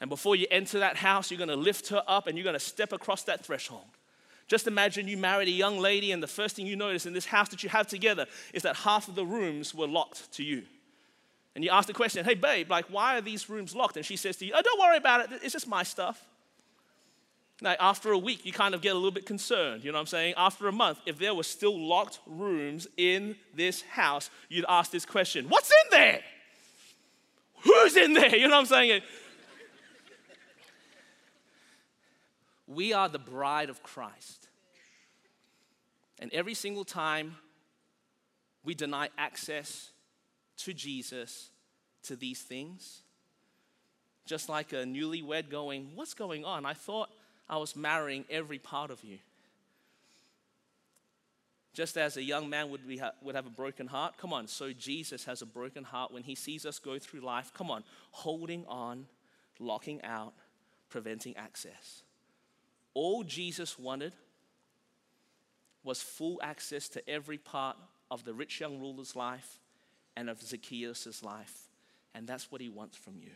And 0.00 0.08
before 0.08 0.34
you 0.34 0.46
enter 0.50 0.78
that 0.78 0.96
house, 0.96 1.30
you're 1.30 1.38
gonna 1.38 1.56
lift 1.56 1.88
her 1.88 2.02
up, 2.06 2.26
and 2.26 2.36
you're 2.36 2.44
gonna 2.44 2.58
step 2.58 2.92
across 2.92 3.22
that 3.24 3.44
threshold. 3.44 3.84
Just 4.48 4.66
imagine 4.66 5.06
you 5.06 5.16
married 5.16 5.48
a 5.48 5.52
young 5.52 5.78
lady, 5.78 6.10
and 6.10 6.22
the 6.22 6.26
first 6.26 6.56
thing 6.56 6.66
you 6.66 6.74
notice 6.74 7.06
in 7.06 7.12
this 7.12 7.26
house 7.26 7.48
that 7.50 7.62
you 7.62 7.68
have 7.68 7.86
together 7.86 8.26
is 8.52 8.62
that 8.62 8.76
half 8.76 9.06
of 9.06 9.14
the 9.14 9.24
rooms 9.24 9.74
were 9.74 9.86
locked 9.86 10.32
to 10.32 10.42
you. 10.42 10.64
And 11.54 11.62
you 11.62 11.70
ask 11.70 11.86
the 11.86 11.92
question, 11.92 12.24
hey, 12.24 12.34
babe, 12.34 12.70
like, 12.70 12.86
why 12.86 13.16
are 13.16 13.20
these 13.20 13.48
rooms 13.48 13.74
locked? 13.74 13.96
And 13.96 14.06
she 14.06 14.16
says 14.16 14.36
to 14.38 14.46
you, 14.46 14.52
oh, 14.54 14.62
don't 14.62 14.80
worry 14.80 14.96
about 14.96 15.20
it, 15.20 15.40
it's 15.42 15.52
just 15.52 15.68
my 15.68 15.82
stuff. 15.82 16.24
Now, 17.62 17.76
after 17.78 18.10
a 18.12 18.18
week, 18.18 18.46
you 18.46 18.52
kind 18.52 18.74
of 18.74 18.80
get 18.80 18.92
a 18.92 18.94
little 18.94 19.10
bit 19.10 19.26
concerned, 19.26 19.84
you 19.84 19.92
know 19.92 19.98
what 19.98 20.02
I'm 20.02 20.06
saying? 20.06 20.34
After 20.36 20.66
a 20.66 20.72
month, 20.72 20.98
if 21.06 21.18
there 21.18 21.34
were 21.34 21.42
still 21.42 21.78
locked 21.78 22.18
rooms 22.26 22.88
in 22.96 23.36
this 23.54 23.82
house, 23.82 24.30
you'd 24.48 24.64
ask 24.68 24.90
this 24.90 25.04
question 25.04 25.48
What's 25.48 25.70
in 25.70 25.90
there? 25.90 26.20
Who's 27.62 27.96
in 27.96 28.14
there? 28.14 28.34
You 28.34 28.48
know 28.48 28.56
what 28.56 28.60
I'm 28.60 28.66
saying? 28.66 29.02
We 32.70 32.92
are 32.92 33.08
the 33.08 33.18
bride 33.18 33.68
of 33.68 33.82
Christ. 33.82 34.48
And 36.20 36.32
every 36.32 36.54
single 36.54 36.84
time 36.84 37.34
we 38.64 38.74
deny 38.76 39.08
access 39.18 39.90
to 40.58 40.72
Jesus, 40.72 41.50
to 42.04 42.14
these 42.14 42.40
things, 42.40 43.02
just 44.24 44.48
like 44.48 44.72
a 44.72 44.84
newlywed 44.84 45.50
going, 45.50 45.90
What's 45.96 46.14
going 46.14 46.44
on? 46.44 46.64
I 46.64 46.74
thought 46.74 47.10
I 47.48 47.56
was 47.56 47.74
marrying 47.74 48.24
every 48.30 48.60
part 48.60 48.92
of 48.92 49.02
you. 49.02 49.18
Just 51.72 51.96
as 51.96 52.16
a 52.16 52.22
young 52.22 52.48
man 52.48 52.70
would, 52.70 52.82
ha- 53.00 53.12
would 53.22 53.34
have 53.34 53.46
a 53.46 53.50
broken 53.50 53.88
heart, 53.88 54.16
come 54.16 54.32
on, 54.32 54.46
so 54.46 54.72
Jesus 54.72 55.24
has 55.24 55.42
a 55.42 55.46
broken 55.46 55.82
heart 55.82 56.12
when 56.12 56.22
he 56.22 56.36
sees 56.36 56.64
us 56.64 56.78
go 56.78 57.00
through 57.00 57.20
life, 57.20 57.52
come 57.52 57.70
on, 57.70 57.82
holding 58.12 58.64
on, 58.66 59.06
locking 59.58 60.02
out, 60.02 60.34
preventing 60.88 61.36
access. 61.36 62.02
All 62.94 63.22
Jesus 63.22 63.78
wanted 63.78 64.12
was 65.82 66.02
full 66.02 66.40
access 66.42 66.88
to 66.90 67.08
every 67.08 67.38
part 67.38 67.76
of 68.10 68.24
the 68.24 68.34
rich 68.34 68.60
young 68.60 68.80
ruler's 68.80 69.16
life 69.16 69.58
and 70.16 70.28
of 70.28 70.42
Zacchaeus' 70.42 71.22
life. 71.22 71.68
And 72.14 72.26
that's 72.26 72.50
what 72.50 72.60
he 72.60 72.68
wants 72.68 72.96
from 72.96 73.16
you. 73.18 73.30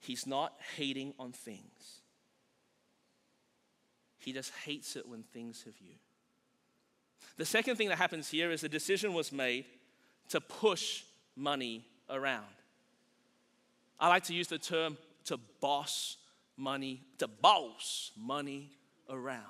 He's 0.00 0.26
not 0.26 0.54
hating 0.76 1.14
on 1.18 1.32
things, 1.32 2.02
he 4.18 4.32
just 4.32 4.52
hates 4.64 4.96
it 4.96 5.08
when 5.08 5.22
things 5.22 5.62
have 5.64 5.78
you. 5.80 5.94
The 7.36 7.46
second 7.46 7.76
thing 7.76 7.88
that 7.88 7.98
happens 7.98 8.28
here 8.28 8.50
is 8.50 8.62
the 8.62 8.68
decision 8.68 9.14
was 9.14 9.30
made 9.30 9.64
to 10.30 10.40
push 10.40 11.04
money 11.36 11.84
around. 12.10 12.44
I 14.00 14.08
like 14.08 14.24
to 14.24 14.34
use 14.34 14.48
the 14.48 14.58
term 14.58 14.96
to 15.26 15.38
boss 15.60 16.16
money, 16.58 17.02
to 17.18 17.28
boss 17.28 18.10
money 18.16 18.72
around. 19.08 19.44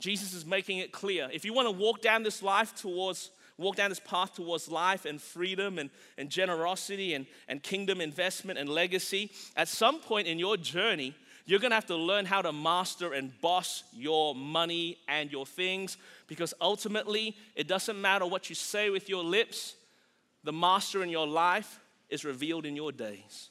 Jesus 0.00 0.32
is 0.32 0.46
making 0.46 0.78
it 0.78 0.92
clear. 0.92 1.28
If 1.32 1.44
you 1.44 1.52
want 1.52 1.66
to 1.66 1.72
walk 1.72 2.02
down 2.02 2.22
this 2.22 2.42
life 2.42 2.74
towards, 2.76 3.30
walk 3.56 3.76
down 3.76 3.88
this 3.90 4.00
path 4.00 4.34
towards 4.34 4.68
life 4.68 5.04
and 5.04 5.20
freedom 5.20 5.78
and, 5.78 5.90
and 6.16 6.30
generosity 6.30 7.14
and, 7.14 7.26
and 7.48 7.62
kingdom 7.62 8.00
investment 8.00 8.58
and 8.58 8.68
legacy, 8.68 9.30
at 9.56 9.68
some 9.68 10.00
point 10.00 10.28
in 10.28 10.38
your 10.38 10.56
journey, 10.56 11.14
you're 11.46 11.58
gonna 11.58 11.74
have 11.74 11.86
to 11.86 11.96
learn 11.96 12.26
how 12.26 12.42
to 12.42 12.52
master 12.52 13.14
and 13.14 13.32
boss 13.40 13.82
your 13.92 14.34
money 14.34 14.98
and 15.08 15.32
your 15.32 15.46
things 15.46 15.96
because 16.26 16.54
ultimately, 16.60 17.36
it 17.56 17.66
doesn't 17.66 18.00
matter 18.00 18.26
what 18.26 18.48
you 18.48 18.54
say 18.54 18.90
with 18.90 19.08
your 19.08 19.24
lips, 19.24 19.74
the 20.44 20.52
master 20.52 21.02
in 21.02 21.08
your 21.08 21.26
life 21.26 21.80
is 22.10 22.24
revealed 22.24 22.66
in 22.66 22.76
your 22.76 22.92
days. 22.92 23.50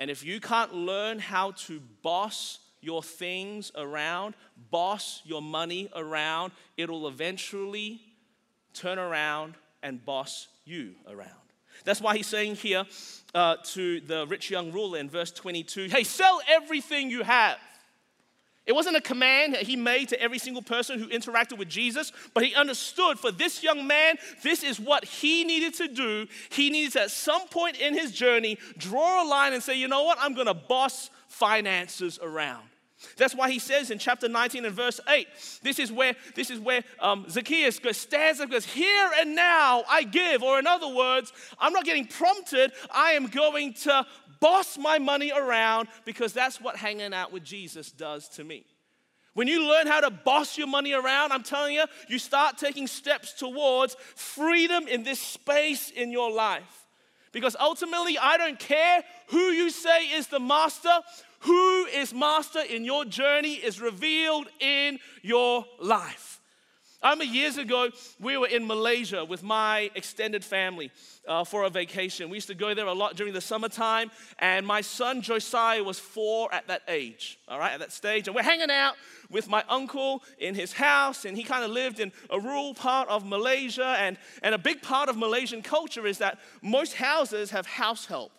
And 0.00 0.10
if 0.10 0.24
you 0.24 0.40
can't 0.40 0.72
learn 0.72 1.18
how 1.18 1.50
to 1.66 1.78
boss 2.02 2.58
your 2.80 3.02
things 3.02 3.70
around, 3.76 4.34
boss 4.70 5.20
your 5.26 5.42
money 5.42 5.90
around, 5.94 6.52
it'll 6.78 7.06
eventually 7.06 8.00
turn 8.72 8.98
around 8.98 9.56
and 9.82 10.02
boss 10.02 10.48
you 10.64 10.94
around. 11.06 11.28
That's 11.84 12.00
why 12.00 12.16
he's 12.16 12.26
saying 12.26 12.54
here 12.54 12.86
uh, 13.34 13.56
to 13.74 14.00
the 14.00 14.26
rich 14.26 14.50
young 14.50 14.72
ruler 14.72 14.98
in 14.98 15.10
verse 15.10 15.32
22 15.32 15.88
hey, 15.90 16.02
sell 16.02 16.40
everything 16.48 17.10
you 17.10 17.22
have 17.22 17.58
it 18.66 18.74
wasn't 18.74 18.96
a 18.96 19.00
command 19.00 19.54
that 19.54 19.62
he 19.62 19.74
made 19.74 20.10
to 20.10 20.20
every 20.20 20.38
single 20.38 20.62
person 20.62 20.98
who 20.98 21.08
interacted 21.08 21.58
with 21.58 21.68
Jesus, 21.68 22.12
but 22.34 22.44
he 22.44 22.54
understood 22.54 23.18
for 23.18 23.32
this 23.32 23.62
young 23.62 23.86
man, 23.86 24.16
this 24.42 24.62
is 24.62 24.78
what 24.78 25.04
he 25.04 25.44
needed 25.44 25.74
to 25.74 25.88
do. 25.88 26.26
He 26.50 26.70
needs 26.70 26.94
at 26.94 27.10
some 27.10 27.48
point 27.48 27.80
in 27.80 27.94
his 27.94 28.12
journey 28.12 28.58
draw 28.76 29.24
a 29.24 29.26
line 29.26 29.54
and 29.54 29.62
say, 29.62 29.76
you 29.78 29.88
know 29.88 30.04
what, 30.04 30.18
I'm 30.20 30.34
gonna 30.34 30.54
boss 30.54 31.10
finances 31.28 32.18
around. 32.22 32.64
That's 33.16 33.34
why 33.34 33.50
he 33.50 33.58
says 33.58 33.90
in 33.90 33.98
chapter 33.98 34.28
19 34.28 34.64
and 34.64 34.74
verse 34.74 35.00
8, 35.08 35.26
this 35.62 35.78
is 35.78 35.90
where, 35.90 36.14
this 36.34 36.50
is 36.50 36.60
where 36.60 36.84
um, 36.98 37.26
Zacchaeus 37.28 37.80
stands 37.92 38.40
up 38.40 38.44
and 38.44 38.52
goes, 38.52 38.66
Here 38.66 39.10
and 39.18 39.34
now 39.34 39.84
I 39.88 40.02
give. 40.02 40.42
Or 40.42 40.58
in 40.58 40.66
other 40.66 40.88
words, 40.88 41.32
I'm 41.58 41.72
not 41.72 41.84
getting 41.84 42.06
prompted, 42.06 42.72
I 42.90 43.12
am 43.12 43.26
going 43.26 43.72
to 43.74 44.06
boss 44.40 44.78
my 44.78 44.98
money 44.98 45.30
around 45.30 45.88
because 46.04 46.32
that's 46.32 46.60
what 46.60 46.76
hanging 46.76 47.14
out 47.14 47.32
with 47.32 47.44
Jesus 47.44 47.92
does 47.92 48.28
to 48.30 48.44
me. 48.44 48.64
When 49.34 49.46
you 49.46 49.68
learn 49.68 49.86
how 49.86 50.00
to 50.00 50.10
boss 50.10 50.58
your 50.58 50.66
money 50.66 50.92
around, 50.92 51.32
I'm 51.32 51.44
telling 51.44 51.74
you, 51.74 51.84
you 52.08 52.18
start 52.18 52.58
taking 52.58 52.86
steps 52.86 53.32
towards 53.32 53.96
freedom 54.16 54.88
in 54.88 55.04
this 55.04 55.20
space 55.20 55.90
in 55.90 56.10
your 56.10 56.32
life. 56.32 56.88
Because 57.32 57.54
ultimately, 57.60 58.18
I 58.18 58.36
don't 58.36 58.58
care 58.58 59.04
who 59.28 59.50
you 59.50 59.70
say 59.70 60.08
is 60.08 60.26
the 60.26 60.40
master, 60.40 60.98
who 61.40 61.84
is 61.86 62.12
master 62.12 62.60
in 62.60 62.84
your 62.84 63.04
journey 63.04 63.54
is 63.54 63.80
revealed 63.80 64.48
in 64.58 64.98
your 65.22 65.64
life. 65.78 66.39
I 67.02 67.12
remember 67.12 67.32
years 67.32 67.56
ago, 67.56 67.88
we 68.20 68.36
were 68.36 68.46
in 68.46 68.66
Malaysia 68.66 69.24
with 69.24 69.42
my 69.42 69.90
extended 69.94 70.44
family 70.44 70.90
uh, 71.26 71.44
for 71.44 71.64
a 71.64 71.70
vacation. 71.70 72.28
We 72.28 72.36
used 72.36 72.48
to 72.48 72.54
go 72.54 72.74
there 72.74 72.86
a 72.86 72.92
lot 72.92 73.16
during 73.16 73.32
the 73.32 73.40
summertime, 73.40 74.10
and 74.38 74.66
my 74.66 74.82
son 74.82 75.22
Josiah 75.22 75.82
was 75.82 75.98
four 75.98 76.52
at 76.52 76.68
that 76.68 76.82
age, 76.88 77.38
all 77.48 77.58
right, 77.58 77.72
at 77.72 77.80
that 77.80 77.92
stage. 77.92 78.28
And 78.28 78.34
we're 78.34 78.42
hanging 78.42 78.70
out 78.70 78.96
with 79.30 79.48
my 79.48 79.64
uncle 79.70 80.22
in 80.38 80.54
his 80.54 80.74
house, 80.74 81.24
and 81.24 81.38
he 81.38 81.42
kind 81.42 81.64
of 81.64 81.70
lived 81.70 82.00
in 82.00 82.12
a 82.28 82.38
rural 82.38 82.74
part 82.74 83.08
of 83.08 83.24
Malaysia. 83.24 83.96
And, 83.98 84.18
and 84.42 84.54
a 84.54 84.58
big 84.58 84.82
part 84.82 85.08
of 85.08 85.16
Malaysian 85.16 85.62
culture 85.62 86.06
is 86.06 86.18
that 86.18 86.38
most 86.60 86.94
houses 86.94 87.50
have 87.50 87.64
house 87.64 88.04
help. 88.04 88.32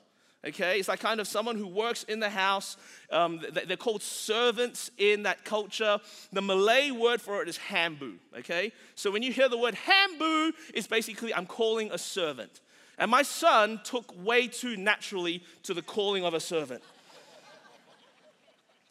Okay, 0.43 0.79
it's 0.79 0.87
like 0.87 0.99
kind 0.99 1.19
of 1.19 1.27
someone 1.27 1.55
who 1.55 1.67
works 1.67 2.01
in 2.03 2.19
the 2.19 2.29
house. 2.29 2.75
Um, 3.11 3.41
they're 3.67 3.77
called 3.77 4.01
servants 4.01 4.89
in 4.97 5.23
that 5.23 5.45
culture. 5.45 5.99
The 6.33 6.41
Malay 6.41 6.89
word 6.89 7.21
for 7.21 7.43
it 7.43 7.47
is 7.47 7.59
hambu. 7.59 8.15
Okay, 8.39 8.71
so 8.95 9.11
when 9.11 9.21
you 9.21 9.31
hear 9.31 9.49
the 9.49 9.57
word 9.57 9.77
hambu, 9.87 10.51
it's 10.73 10.87
basically 10.87 11.31
I'm 11.31 11.45
calling 11.45 11.91
a 11.91 11.97
servant. 11.97 12.61
And 12.97 13.11
my 13.11 13.21
son 13.21 13.81
took 13.83 14.13
way 14.23 14.47
too 14.47 14.77
naturally 14.77 15.43
to 15.63 15.75
the 15.75 15.83
calling 15.83 16.25
of 16.25 16.33
a 16.33 16.39
servant. 16.39 16.81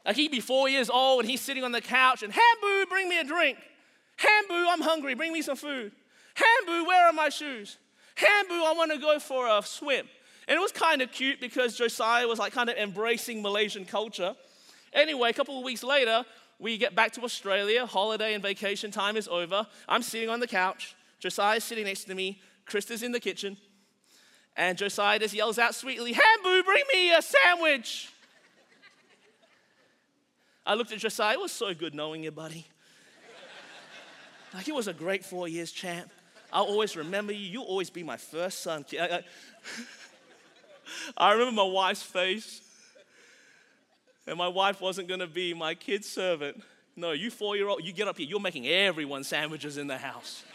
like 0.07 0.15
he'd 0.15 0.31
be 0.31 0.41
four 0.41 0.69
years 0.69 0.89
old 0.89 1.21
and 1.21 1.31
he's 1.31 1.41
sitting 1.41 1.65
on 1.65 1.73
the 1.73 1.81
couch 1.81 2.23
and 2.23 2.33
hambu, 2.33 2.89
bring 2.89 3.09
me 3.09 3.19
a 3.19 3.25
drink. 3.25 3.59
Hambu, 4.19 4.67
I'm 4.69 4.83
hungry, 4.83 5.15
bring 5.15 5.33
me 5.33 5.43
some 5.43 5.57
food. 5.57 5.91
Hambu, 6.37 6.87
where 6.87 7.07
are 7.07 7.13
my 7.13 7.29
shoes? 7.29 7.79
Hambu, 8.17 8.65
I 8.65 8.75
want 8.77 8.93
to 8.93 8.99
go 8.99 9.19
for 9.19 9.49
a 9.49 9.63
swim. 9.65 10.07
And 10.51 10.57
it 10.57 10.61
was 10.61 10.73
kind 10.73 11.01
of 11.01 11.13
cute 11.13 11.41
because 11.41 11.77
Josiah 11.77 12.27
was 12.27 12.41
like 12.41 12.53
kind 12.53 12.69
of 12.69 12.77
embracing 12.77 13.41
Malaysian 13.41 13.85
culture. 13.85 14.35
Anyway, 14.93 15.31
a 15.31 15.33
couple 15.33 15.57
of 15.57 15.65
weeks 15.65 15.85
later, 15.85 16.25
we 16.59 16.77
get 16.77 16.97
back 16.97 17.13
to 17.13 17.23
Australia. 17.23 17.87
Holiday 17.87 18.35
and 18.35 18.43
vacation 18.43 18.91
time 18.91 19.17
is 19.17 19.29
over. 19.29 19.65
I'm 19.89 20.03
sitting 20.03 20.29
on 20.29 20.41
the 20.41 20.49
couch. 20.49 20.97
Josiah's 21.21 21.63
sitting 21.63 21.85
next 21.85 22.05
to 22.07 22.17
me. 22.17 22.41
Krista's 22.69 23.05
in 23.05 23.13
the 23.13 23.21
kitchen. 23.21 23.59
And 24.57 24.77
Josiah 24.77 25.21
just 25.21 25.35
yells 25.35 25.57
out 25.57 25.73
sweetly, 25.73 26.15
Hambu, 26.15 26.65
bring 26.65 26.83
me 26.93 27.13
a 27.13 27.23
sandwich. 27.23 28.13
I 30.67 30.75
looked 30.75 30.91
at 30.91 30.99
Josiah. 30.99 31.35
It 31.35 31.41
was 31.41 31.53
so 31.53 31.73
good 31.75 31.95
knowing 31.95 32.25
you, 32.25 32.33
buddy. 32.33 32.67
Like, 34.53 34.67
it 34.67 34.75
was 34.75 34.89
a 34.89 34.93
great 34.93 35.25
four 35.25 35.47
years, 35.47 35.71
champ. 35.71 36.11
I'll 36.53 36.65
always 36.65 36.97
remember 36.97 37.33
you. 37.33 37.47
You'll 37.47 37.63
always 37.63 37.89
be 37.89 38.03
my 38.03 38.17
first 38.17 38.65
son. 38.65 38.85
I 41.17 41.33
remember 41.33 41.53
my 41.53 41.69
wife's 41.69 42.03
face. 42.03 42.63
and 44.27 44.37
my 44.37 44.49
wife 44.49 44.81
wasn't 44.81 45.09
going 45.09 45.21
to 45.21 45.27
be 45.27 45.55
my 45.55 45.75
kid's 45.75 46.09
servant. 46.09 46.63
No, 46.97 47.13
you 47.13 47.31
four 47.31 47.57
year 47.57 47.69
old, 47.69 47.85
you 47.85 47.93
get 47.93 48.09
up 48.09 48.19
here, 48.19 48.27
you're 48.27 48.41
making 48.41 48.67
everyone 48.67 49.25
sandwiches 49.25 49.77
in 49.77 49.87
the 49.87 49.99
house. 49.99 50.45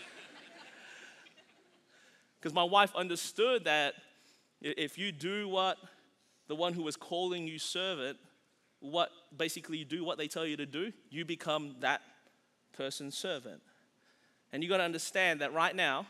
Because 2.39 2.53
my 2.53 2.63
wife 2.63 2.95
understood 2.95 3.63
that 3.63 3.95
if 4.61 4.99
you 4.99 5.11
do 5.11 5.49
what 5.49 5.79
the 6.47 6.53
one 6.53 6.73
who 6.73 6.83
was 6.83 6.95
calling 6.95 7.47
you 7.47 7.57
servant, 7.57 8.19
what 8.79 9.09
basically 9.35 9.79
you 9.79 9.85
do 9.85 10.03
what 10.03 10.19
they 10.19 10.27
tell 10.27 10.45
you 10.45 10.55
to 10.57 10.65
do, 10.67 10.93
you 11.09 11.25
become 11.25 11.75
that 11.79 12.01
person's 12.73 13.17
servant. 13.17 13.61
And 14.51 14.63
you 14.63 14.69
got 14.69 14.77
to 14.77 14.83
understand 14.83 15.41
that 15.41 15.53
right 15.53 15.75
now, 15.75 16.05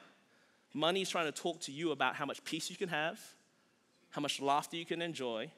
money 0.74 1.02
is 1.02 1.10
trying 1.10 1.26
to 1.26 1.32
talk 1.32 1.62
to 1.62 1.72
you 1.72 1.92
about 1.92 2.16
how 2.16 2.26
much 2.26 2.44
peace 2.44 2.70
you 2.70 2.76
can 2.76 2.90
have, 2.90 3.20
how 4.16 4.22
much 4.22 4.40
laughter 4.40 4.78
you 4.78 4.86
can 4.86 5.02
enjoy. 5.02 5.52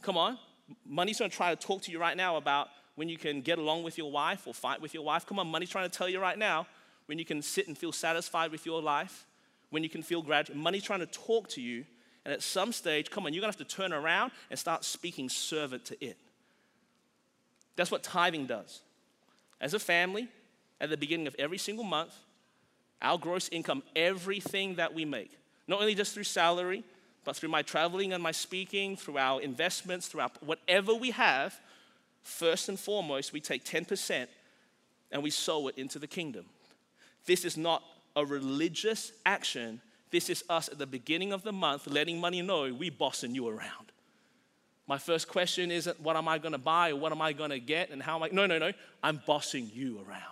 Come 0.00 0.16
on, 0.16 0.38
money's 0.86 1.18
to 1.18 1.28
try 1.28 1.52
to 1.52 1.60
talk 1.60 1.82
to 1.82 1.90
you 1.90 1.98
right 1.98 2.16
now 2.16 2.36
about 2.36 2.68
when 2.94 3.08
you 3.08 3.18
can 3.18 3.40
get 3.40 3.58
along 3.58 3.82
with 3.82 3.98
your 3.98 4.12
wife 4.12 4.46
or 4.46 4.54
fight 4.54 4.80
with 4.80 4.94
your 4.94 5.02
wife. 5.02 5.26
Come 5.26 5.40
on, 5.40 5.48
money's 5.48 5.68
trying 5.68 5.90
to 5.90 5.98
tell 5.98 6.08
you 6.08 6.20
right 6.20 6.38
now 6.38 6.68
when 7.06 7.18
you 7.18 7.24
can 7.24 7.42
sit 7.42 7.66
and 7.66 7.76
feel 7.76 7.90
satisfied 7.90 8.52
with 8.52 8.64
your 8.64 8.80
life, 8.80 9.26
when 9.70 9.82
you 9.82 9.88
can 9.88 10.02
feel 10.02 10.22
gratitude. 10.22 10.54
Money's 10.54 10.84
trying 10.84 11.00
to 11.00 11.06
talk 11.06 11.48
to 11.48 11.60
you 11.60 11.84
and 12.24 12.32
at 12.32 12.42
some 12.42 12.72
stage, 12.72 13.10
come 13.10 13.26
on, 13.26 13.34
you're 13.34 13.40
to 13.40 13.46
have 13.46 13.56
to 13.56 13.64
turn 13.64 13.92
around 13.92 14.30
and 14.50 14.58
start 14.58 14.84
speaking 14.84 15.28
servant 15.28 15.84
to 15.86 16.04
it. 16.04 16.16
That's 17.74 17.90
what 17.90 18.04
tithing 18.04 18.46
does. 18.46 18.82
As 19.60 19.74
a 19.74 19.80
family, 19.80 20.28
at 20.80 20.90
the 20.90 20.96
beginning 20.96 21.26
of 21.26 21.34
every 21.40 21.58
single 21.58 21.84
month, 21.84 22.14
our 23.02 23.18
gross 23.18 23.48
income, 23.48 23.82
everything 23.96 24.76
that 24.76 24.94
we 24.94 25.04
make, 25.04 25.32
not 25.66 25.80
only 25.80 25.96
just 25.96 26.14
through 26.14 26.24
salary, 26.24 26.84
but 27.28 27.36
through 27.36 27.50
my 27.50 27.60
traveling 27.60 28.14
and 28.14 28.22
my 28.22 28.32
speaking, 28.32 28.96
through 28.96 29.18
our 29.18 29.42
investments, 29.42 30.08
through 30.08 30.22
our, 30.22 30.30
whatever 30.40 30.94
we 30.94 31.10
have, 31.10 31.60
first 32.22 32.70
and 32.70 32.80
foremost, 32.80 33.34
we 33.34 33.38
take 33.38 33.66
10% 33.66 34.26
and 35.12 35.22
we 35.22 35.28
sow 35.28 35.68
it 35.68 35.76
into 35.76 35.98
the 35.98 36.06
kingdom. 36.06 36.46
This 37.26 37.44
is 37.44 37.58
not 37.58 37.82
a 38.16 38.24
religious 38.24 39.12
action, 39.26 39.82
this 40.10 40.30
is 40.30 40.42
us 40.48 40.70
at 40.70 40.78
the 40.78 40.86
beginning 40.86 41.34
of 41.34 41.42
the 41.42 41.52
month 41.52 41.86
letting 41.86 42.18
money 42.18 42.40
know 42.40 42.72
we 42.72 42.88
bossing 42.88 43.34
you 43.34 43.46
around. 43.46 43.92
My 44.86 44.96
first 44.96 45.28
question 45.28 45.70
isn't 45.70 46.00
what 46.00 46.16
am 46.16 46.28
I 46.28 46.38
going 46.38 46.52
to 46.52 46.58
buy 46.58 46.92
or 46.92 46.96
what 46.96 47.12
am 47.12 47.20
I 47.20 47.34
going 47.34 47.50
to 47.50 47.60
get 47.60 47.90
and 47.90 48.02
how 48.02 48.16
am 48.16 48.22
I. 48.22 48.28
No, 48.32 48.46
no, 48.46 48.56
no. 48.56 48.72
I'm 49.02 49.20
bossing 49.26 49.70
you 49.74 49.98
around. 49.98 50.22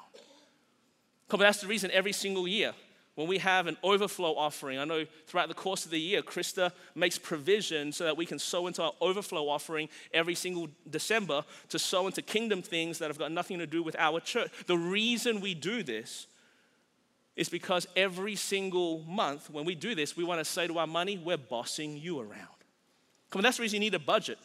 Come 1.29 1.41
that's 1.41 1.61
the 1.61 1.67
reason 1.67 1.91
every 1.91 2.13
single 2.13 2.49
year 2.49 2.73
when 3.17 3.29
we 3.29 3.39
have 3.39 3.67
an 3.67 3.79
overflow 3.83 4.37
offering, 4.37 4.79
I 4.79 4.85
know 4.85 5.07
throughout 5.27 5.49
the 5.49 5.55
course 5.55 5.87
of 5.87 5.91
the 5.91 5.99
year, 5.99 6.21
Krista 6.21 6.71
makes 6.95 7.19
provision 7.19 7.91
so 7.91 8.05
that 8.05 8.17
we 8.17 8.27
can 8.27 8.39
sow 8.39 8.67
into 8.67 8.83
our 8.83 8.93
overflow 9.01 9.49
offering 9.49 9.89
every 10.13 10.35
single 10.35 10.69
December 10.89 11.43
to 11.71 11.79
sow 11.79 12.07
into 12.07 12.21
kingdom 12.21 12.61
things 12.61 12.99
that 12.99 13.09
have 13.09 13.19
got 13.19 13.33
nothing 13.33 13.59
to 13.59 13.67
do 13.67 13.83
with 13.83 13.97
our 13.99 14.21
church. 14.21 14.51
The 14.67 14.77
reason 14.77 15.41
we 15.41 15.55
do 15.55 15.83
this 15.83 16.27
is 17.37 17.49
because 17.49 17.89
every 17.97 18.37
single 18.37 19.01
month 19.09 19.49
when 19.49 19.65
we 19.65 19.75
do 19.75 19.95
this, 19.95 20.15
we 20.15 20.23
want 20.23 20.41
to 20.41 20.45
say 20.45 20.67
to 20.67 20.79
our 20.79 20.87
money, 20.87 21.17
we're 21.17 21.39
bossing 21.39 21.97
you 21.97 22.21
around. 22.21 22.49
Come 23.31 23.41
on, 23.41 23.45
that's 23.45 23.57
the 23.57 23.63
reason 23.63 23.77
you 23.77 23.81
need 23.81 23.95
a 23.95 23.99
budget. 23.99 24.39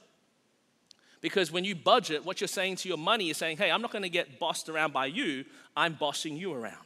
Because 1.19 1.51
when 1.51 1.65
you 1.65 1.75
budget, 1.75 2.23
what 2.25 2.39
you're 2.39 2.47
saying 2.47 2.77
to 2.77 2.87
your 2.87 2.97
money 2.97 3.29
is 3.29 3.35
saying, 3.35 3.57
hey, 3.57 3.69
I'm 3.69 3.81
not 3.81 3.91
going 3.91 4.03
to 4.03 4.09
get 4.09 4.39
bossed 4.39 4.69
around 4.69 4.93
by 4.93 5.07
you, 5.07 5.43
I'm 5.75 5.93
bossing 5.93 6.37
you 6.37 6.53
around. 6.53 6.85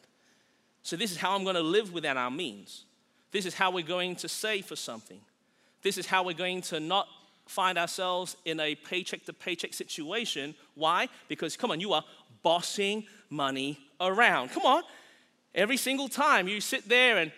So 0.86 0.95
this 0.95 1.10
is 1.10 1.17
how 1.17 1.36
I'm 1.36 1.43
going 1.43 1.56
to 1.56 1.63
live 1.63 1.93
within 1.93 2.15
our 2.15 2.30
means. 2.30 2.86
This 3.32 3.48
is 3.48 3.56
how 3.56 3.71
we're 3.71 3.84
going 3.84 4.15
to 4.17 4.30
save 4.30 4.67
for 4.67 4.76
something. 4.76 5.19
This 5.82 5.98
is 5.98 6.06
how 6.06 6.24
we're 6.24 6.34
going 6.34 6.62
to 6.62 6.80
not 6.80 7.08
find 7.48 7.80
ourselves 7.80 8.38
in 8.45 8.60
a 8.60 8.76
paycheck 8.76 9.26
to 9.26 9.34
paycheck 9.34 9.74
situation. 9.74 10.54
Why? 10.76 11.10
Because, 11.28 11.58
come 11.58 11.71
on, 11.71 11.80
you 11.80 11.93
are 11.93 12.04
bossing 12.43 13.08
money 13.32 13.80
around. 14.00 14.50
Come 14.50 14.67
on. 14.67 14.84
Every 15.56 15.78
single 15.78 16.08
time 16.08 16.48
you 16.48 16.62
sit 16.62 16.88
there 16.88 17.17
and 17.17 17.32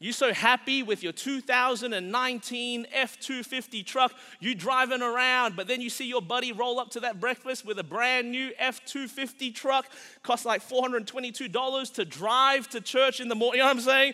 you're 0.00 0.12
so 0.12 0.32
happy 0.32 0.84
with 0.84 1.02
your 1.02 1.12
2019 1.12 2.86
F 2.92 3.18
250 3.18 3.82
truck, 3.82 4.12
you 4.38 4.54
driving 4.54 5.02
around, 5.02 5.56
but 5.56 5.66
then 5.66 5.80
you 5.80 5.90
see 5.90 6.06
your 6.06 6.22
buddy 6.22 6.52
roll 6.52 6.78
up 6.78 6.90
to 6.90 7.00
that 7.00 7.18
breakfast 7.18 7.66
with 7.66 7.80
a 7.80 7.82
brand 7.82 8.30
new 8.30 8.52
F 8.58 8.84
250 8.84 9.50
truck, 9.50 9.86
costs 10.22 10.46
like 10.46 10.62
$422 10.62 11.94
to 11.94 12.04
drive 12.04 12.68
to 12.68 12.80
church 12.80 13.18
in 13.18 13.28
the 13.28 13.34
morning. 13.34 13.58
You 13.58 13.64
know 13.64 13.70
what 13.70 13.76
I'm 13.76 13.82
saying? 13.82 14.12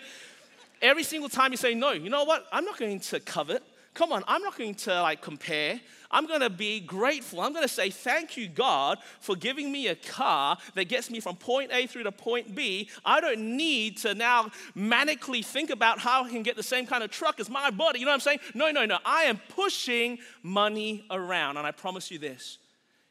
Every 0.81 1.03
single 1.03 1.29
time 1.29 1.51
you 1.51 1.59
say, 1.59 1.75
No, 1.75 1.93
you 1.93 2.09
know 2.09 2.25
what? 2.25 2.47
I'm 2.51 2.65
not 2.65 2.79
going 2.79 2.99
to 2.99 3.21
covet. 3.21 3.63
Come 3.95 4.11
on, 4.11 4.25
I'm 4.27 4.43
not 4.43 4.59
going 4.59 4.75
to 4.75 5.03
like 5.03 5.23
compare. 5.23 5.81
I'm 6.11 6.27
going 6.27 6.41
to 6.41 6.51
be 6.51 6.81
grateful. 6.81 7.41
I'm 7.41 7.53
going 7.53 7.67
to 7.67 7.73
say, 7.73 7.91
Thank 7.91 8.37
you, 8.37 8.49
God, 8.49 8.99
for 9.21 9.37
giving 9.37 9.71
me 9.71 9.87
a 9.87 9.95
car 9.95 10.59
that 10.75 10.89
gets 10.89 11.11
me 11.11 11.21
from 11.21 11.37
point 11.37 11.71
A 11.73 11.87
through 11.87 12.03
to 12.03 12.13
point 12.13 12.57
B. 12.57 12.91
I 13.05 13.21
don't 13.21 13.57
need 13.57 13.99
to 13.99 14.15
now 14.15 14.51
manically 14.77 15.45
think 15.45 15.71
about 15.71 16.01
how 16.01 16.25
I 16.25 16.29
can 16.29 16.43
get 16.43 16.57
the 16.57 16.63
same 16.63 16.87
kind 16.87 17.05
of 17.05 17.11
truck 17.13 17.39
as 17.39 17.49
my 17.49 17.71
buddy. 17.71 18.01
You 18.01 18.07
know 18.07 18.11
what 18.11 18.15
I'm 18.15 18.21
saying? 18.21 18.41
No, 18.55 18.73
no, 18.73 18.85
no. 18.85 18.99
I 19.05 19.25
am 19.25 19.41
pushing 19.49 20.19
money 20.43 21.05
around. 21.11 21.57
And 21.57 21.67
I 21.67 21.71
promise 21.71 22.11
you 22.11 22.19
this 22.19 22.59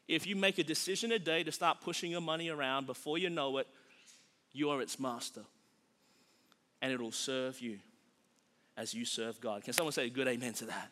if 0.06 0.26
you 0.26 0.36
make 0.36 0.58
a 0.58 0.64
decision 0.64 1.12
a 1.12 1.18
day 1.18 1.42
to 1.44 1.52
start 1.52 1.80
pushing 1.80 2.10
your 2.10 2.20
money 2.20 2.50
around, 2.50 2.86
before 2.86 3.16
you 3.16 3.30
know 3.30 3.56
it, 3.56 3.66
you 4.52 4.68
are 4.68 4.82
its 4.82 5.00
master. 5.00 5.44
And 6.82 6.92
it'll 6.92 7.10
serve 7.10 7.58
you 7.60 7.78
as 8.76 8.94
you 8.94 9.04
serve 9.04 9.40
God. 9.40 9.64
Can 9.64 9.72
someone 9.72 9.92
say 9.92 10.06
a 10.06 10.10
good 10.10 10.28
amen 10.28 10.52
to 10.54 10.66
that? 10.66 10.90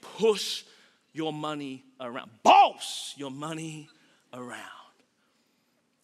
Push 0.00 0.64
your 1.12 1.32
money 1.32 1.84
around. 2.00 2.30
Boss 2.42 3.14
your 3.16 3.30
money 3.30 3.88
around. 4.32 4.62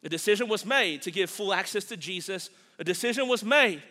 A 0.02 0.08
decision 0.08 0.48
was 0.48 0.66
made 0.66 1.02
to 1.02 1.10
give 1.10 1.30
full 1.30 1.52
access 1.52 1.84
to 1.84 1.96
Jesus. 1.96 2.50
A 2.78 2.84
decision 2.84 3.28
was 3.28 3.44
made 3.44 3.82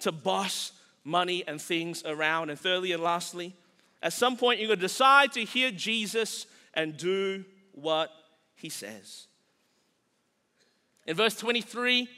to 0.00 0.12
boss 0.12 0.72
money 1.04 1.44
and 1.46 1.60
things 1.60 2.02
around. 2.04 2.50
And 2.50 2.58
thirdly 2.58 2.92
and 2.92 3.02
lastly, 3.02 3.54
at 4.02 4.12
some 4.12 4.36
point 4.36 4.58
you're 4.58 4.68
going 4.68 4.78
to 4.78 4.84
decide 4.84 5.32
to 5.32 5.44
hear 5.44 5.70
Jesus 5.70 6.46
and 6.74 6.96
do 6.96 7.44
what 7.72 8.10
he 8.54 8.68
says. 8.68 9.26
In 11.06 11.16
verse 11.16 11.36
23, 11.36 12.08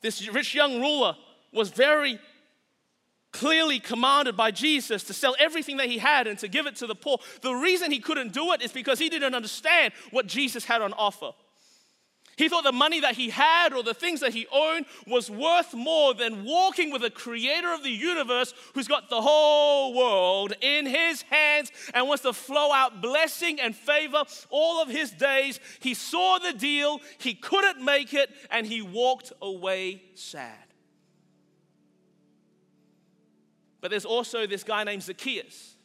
this 0.00 0.28
rich 0.28 0.54
young 0.54 0.80
ruler 0.80 1.16
was 1.52 1.70
very 1.70 2.18
clearly 3.36 3.78
commanded 3.78 4.36
by 4.36 4.50
Jesus 4.50 5.02
to 5.04 5.14
sell 5.14 5.36
everything 5.38 5.76
that 5.76 5.88
he 5.88 5.98
had 5.98 6.26
and 6.26 6.38
to 6.38 6.48
give 6.48 6.66
it 6.66 6.76
to 6.76 6.86
the 6.86 6.94
poor. 6.94 7.18
The 7.42 7.52
reason 7.52 7.90
he 7.90 8.00
couldn't 8.00 8.32
do 8.32 8.52
it 8.52 8.62
is 8.62 8.72
because 8.72 8.98
he 8.98 9.08
didn't 9.08 9.34
understand 9.34 9.92
what 10.10 10.26
Jesus 10.26 10.64
had 10.64 10.80
on 10.80 10.92
offer. 10.94 11.32
He 12.36 12.50
thought 12.50 12.64
the 12.64 12.72
money 12.72 13.00
that 13.00 13.14
he 13.14 13.30
had 13.30 13.72
or 13.72 13.82
the 13.82 13.94
things 13.94 14.20
that 14.20 14.34
he 14.34 14.46
owned 14.52 14.84
was 15.06 15.30
worth 15.30 15.72
more 15.72 16.12
than 16.12 16.44
walking 16.44 16.90
with 16.90 17.00
the 17.00 17.10
creator 17.10 17.72
of 17.72 17.82
the 17.82 17.90
universe 17.90 18.52
who's 18.74 18.88
got 18.88 19.08
the 19.08 19.22
whole 19.22 19.94
world 19.94 20.52
in 20.60 20.84
his 20.84 21.22
hands 21.22 21.72
and 21.94 22.06
wants 22.06 22.22
to 22.24 22.34
flow 22.34 22.72
out 22.72 23.00
blessing 23.00 23.58
and 23.58 23.74
favor 23.74 24.22
all 24.50 24.82
of 24.82 24.88
his 24.90 25.12
days. 25.12 25.60
He 25.80 25.94
saw 25.94 26.38
the 26.38 26.52
deal, 26.52 27.00
he 27.18 27.32
couldn't 27.32 27.82
make 27.82 28.12
it, 28.12 28.28
and 28.50 28.66
he 28.66 28.82
walked 28.82 29.32
away 29.40 30.02
sad. 30.14 30.65
But 33.86 33.90
there's 33.90 34.04
also 34.04 34.48
this 34.48 34.64
guy 34.64 34.82
named 34.82 35.04
Zacchaeus. 35.04 35.76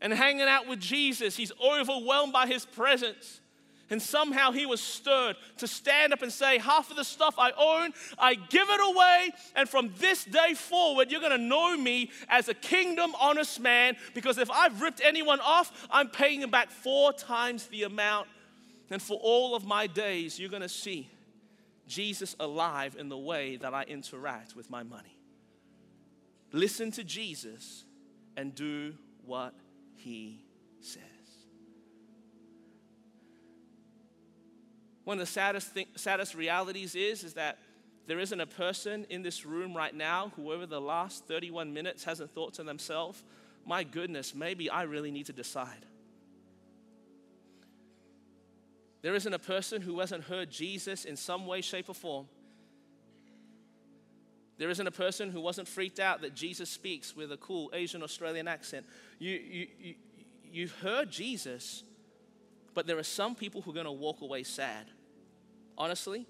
And 0.00 0.10
hanging 0.10 0.48
out 0.48 0.66
with 0.66 0.80
Jesus, 0.80 1.36
he's 1.36 1.52
overwhelmed 1.62 2.32
by 2.32 2.46
his 2.46 2.64
presence. 2.64 3.42
And 3.90 4.00
somehow 4.00 4.52
he 4.52 4.64
was 4.64 4.80
stirred 4.80 5.36
to 5.58 5.66
stand 5.66 6.14
up 6.14 6.22
and 6.22 6.32
say, 6.32 6.56
Half 6.56 6.90
of 6.90 6.96
the 6.96 7.04
stuff 7.04 7.34
I 7.36 7.50
own, 7.50 7.92
I 8.18 8.36
give 8.36 8.66
it 8.70 8.80
away. 8.96 9.32
And 9.54 9.68
from 9.68 9.92
this 9.98 10.24
day 10.24 10.54
forward, 10.54 11.10
you're 11.10 11.20
going 11.20 11.38
to 11.38 11.46
know 11.46 11.76
me 11.76 12.10
as 12.30 12.48
a 12.48 12.54
kingdom 12.54 13.12
honest 13.20 13.60
man 13.60 13.96
because 14.14 14.38
if 14.38 14.50
I've 14.50 14.80
ripped 14.80 15.02
anyone 15.04 15.40
off, 15.40 15.86
I'm 15.90 16.08
paying 16.08 16.40
him 16.40 16.50
back 16.50 16.70
four 16.70 17.12
times 17.12 17.66
the 17.66 17.82
amount. 17.82 18.28
And 18.88 19.02
for 19.02 19.18
all 19.22 19.54
of 19.54 19.66
my 19.66 19.86
days, 19.86 20.38
you're 20.38 20.48
going 20.48 20.62
to 20.62 20.70
see 20.70 21.10
Jesus 21.86 22.34
alive 22.40 22.96
in 22.98 23.10
the 23.10 23.18
way 23.18 23.56
that 23.56 23.74
I 23.74 23.82
interact 23.82 24.56
with 24.56 24.70
my 24.70 24.82
money. 24.82 25.19
Listen 26.52 26.90
to 26.92 27.04
Jesus 27.04 27.84
and 28.36 28.54
do 28.54 28.94
what 29.24 29.54
he 29.96 30.42
says. 30.80 31.02
One 35.04 35.18
of 35.18 35.20
the 35.20 35.32
saddest, 35.32 35.76
saddest 35.96 36.34
realities 36.34 36.94
is, 36.94 37.24
is 37.24 37.34
that 37.34 37.58
there 38.06 38.18
isn't 38.18 38.40
a 38.40 38.46
person 38.46 39.06
in 39.08 39.22
this 39.22 39.46
room 39.46 39.76
right 39.76 39.94
now 39.94 40.32
who, 40.36 40.52
over 40.52 40.66
the 40.66 40.80
last 40.80 41.26
31 41.26 41.72
minutes, 41.72 42.04
hasn't 42.04 42.32
thought 42.34 42.54
to 42.54 42.64
themselves, 42.64 43.22
my 43.64 43.84
goodness, 43.84 44.34
maybe 44.34 44.68
I 44.68 44.82
really 44.82 45.10
need 45.10 45.26
to 45.26 45.32
decide. 45.32 45.86
There 49.02 49.14
isn't 49.14 49.32
a 49.32 49.38
person 49.38 49.80
who 49.80 50.00
hasn't 50.00 50.24
heard 50.24 50.50
Jesus 50.50 51.04
in 51.04 51.16
some 51.16 51.46
way, 51.46 51.60
shape, 51.60 51.88
or 51.88 51.94
form 51.94 52.26
there 54.60 54.68
isn't 54.68 54.86
a 54.86 54.90
person 54.90 55.30
who 55.30 55.40
wasn't 55.40 55.66
freaked 55.66 55.98
out 55.98 56.20
that 56.20 56.34
Jesus 56.34 56.68
speaks 56.68 57.16
with 57.16 57.32
a 57.32 57.38
cool 57.38 57.70
Asian 57.72 58.02
Australian 58.02 58.46
accent. 58.46 58.84
You, 59.18 59.30
you, 59.30 59.66
you, 59.80 59.94
you've 60.52 60.74
heard 60.80 61.10
Jesus 61.10 61.82
But 62.74 62.86
there 62.86 62.98
are 62.98 63.02
some 63.02 63.34
people 63.34 63.62
who 63.62 63.70
are 63.70 63.74
going 63.74 63.86
to 63.86 63.92
walk 63.92 64.20
away 64.20 64.42
sad. 64.42 64.84
Honestly, 65.78 66.26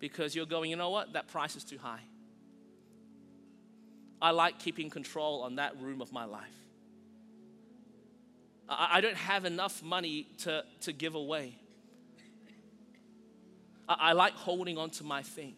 because 0.00 0.34
you're 0.34 0.44
going, 0.44 0.70
you 0.70 0.76
know 0.76 0.90
what? 0.90 1.12
That 1.12 1.28
price 1.28 1.54
is 1.54 1.62
too 1.62 1.78
high. 1.78 2.02
I 4.20 4.32
like 4.32 4.58
keeping 4.58 4.90
control 4.90 5.42
on 5.42 5.54
that 5.56 5.80
room 5.80 6.02
of 6.02 6.12
my 6.12 6.24
life. 6.24 6.42
I, 8.68 9.00
don't 9.00 9.16
have 9.16 9.44
enough 9.44 9.84
money 9.84 10.26
to, 10.38 10.64
to 10.80 10.92
give 10.92 11.14
away. 11.14 11.54
I, 13.88 14.10
I 14.10 14.12
like 14.14 14.34
holding 14.34 14.76
on 14.76 14.90
to 14.90 15.04
my 15.04 15.22
things. 15.22 15.54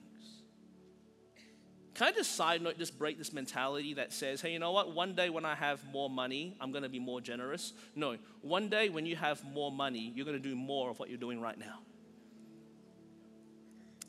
Can 2.01 2.09
I 2.09 2.13
just 2.13 2.35
side 2.35 2.63
note, 2.63 2.79
just 2.79 2.99
break 2.99 3.19
this 3.19 3.31
mentality 3.31 3.93
that 3.93 4.11
says, 4.11 4.41
hey, 4.41 4.55
you 4.55 4.59
know 4.59 4.73
what? 4.73 4.95
One 4.95 5.15
day 5.15 5.29
when 5.29 5.45
I 5.45 5.55
have 5.55 5.85
more 5.93 6.09
money, 6.09 6.57
I'm 6.59 6.73
going 6.73 6.83
to 6.83 6.89
be 6.89 6.99
more 6.99 7.21
generous. 7.21 7.75
No, 7.95 8.17
one 8.41 8.71
day 8.71 8.89
when 8.89 9.05
you 9.05 9.17
have 9.17 9.45
more 9.45 9.71
money, 9.71 10.11
you're 10.17 10.25
going 10.25 10.43
to 10.43 10.49
do 10.49 10.57
more 10.57 10.89
of 10.89 10.99
what 10.99 11.11
you're 11.11 11.19
doing 11.19 11.43
right 11.43 11.59
now. 11.59 11.81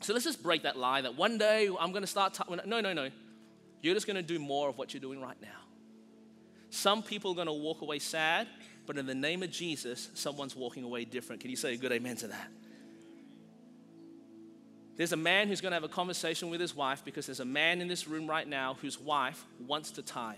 So 0.00 0.14
let's 0.14 0.24
just 0.24 0.42
break 0.42 0.62
that 0.62 0.78
lie 0.78 1.02
that 1.02 1.18
one 1.18 1.36
day 1.36 1.68
I'm 1.68 1.92
going 1.92 2.02
to 2.02 2.06
start. 2.06 2.32
T- 2.32 2.42
no, 2.64 2.80
no, 2.80 2.94
no. 2.94 3.10
You're 3.82 3.94
just 3.94 4.06
going 4.06 4.16
to 4.16 4.22
do 4.22 4.38
more 4.38 4.70
of 4.70 4.78
what 4.78 4.94
you're 4.94 5.02
doing 5.02 5.20
right 5.20 5.36
now. 5.42 5.48
Some 6.70 7.02
people 7.02 7.32
are 7.32 7.34
going 7.34 7.46
to 7.46 7.52
walk 7.52 7.82
away 7.82 7.98
sad, 7.98 8.48
but 8.86 8.96
in 8.96 9.04
the 9.04 9.14
name 9.14 9.42
of 9.42 9.50
Jesus, 9.50 10.08
someone's 10.14 10.56
walking 10.56 10.82
away 10.82 11.04
different. 11.04 11.42
Can 11.42 11.50
you 11.50 11.58
say 11.58 11.74
a 11.74 11.76
good 11.76 11.92
amen 11.92 12.16
to 12.16 12.28
that? 12.28 12.48
There's 14.96 15.12
a 15.12 15.16
man 15.16 15.48
who's 15.48 15.60
going 15.60 15.70
to 15.70 15.76
have 15.76 15.84
a 15.84 15.88
conversation 15.88 16.50
with 16.50 16.60
his 16.60 16.76
wife 16.76 17.04
because 17.04 17.26
there's 17.26 17.40
a 17.40 17.44
man 17.44 17.80
in 17.80 17.88
this 17.88 18.06
room 18.06 18.26
right 18.26 18.46
now 18.46 18.76
whose 18.80 19.00
wife 19.00 19.44
wants 19.66 19.90
to 19.92 20.02
tithe. 20.02 20.36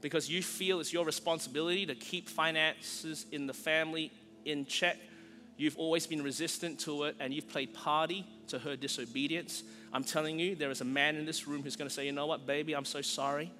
Because 0.00 0.30
you 0.30 0.42
feel 0.42 0.80
it's 0.80 0.92
your 0.92 1.04
responsibility 1.04 1.86
to 1.86 1.94
keep 1.94 2.28
finances 2.28 3.26
in 3.32 3.46
the 3.46 3.54
family 3.54 4.10
in 4.44 4.66
check. 4.66 4.98
You've 5.56 5.78
always 5.78 6.06
been 6.06 6.22
resistant 6.22 6.80
to 6.80 7.04
it 7.04 7.16
and 7.18 7.34
you've 7.34 7.48
played 7.48 7.74
party 7.74 8.26
to 8.48 8.58
her 8.58 8.76
disobedience. 8.76 9.62
I'm 9.92 10.04
telling 10.04 10.38
you, 10.38 10.54
there 10.54 10.70
is 10.70 10.80
a 10.80 10.86
man 10.86 11.16
in 11.16 11.26
this 11.26 11.46
room 11.46 11.62
who's 11.62 11.76
going 11.76 11.88
to 11.88 11.94
say, 11.94 12.06
You 12.06 12.12
know 12.12 12.26
what, 12.26 12.46
baby, 12.46 12.74
I'm 12.74 12.84
so 12.84 13.02
sorry 13.02 13.50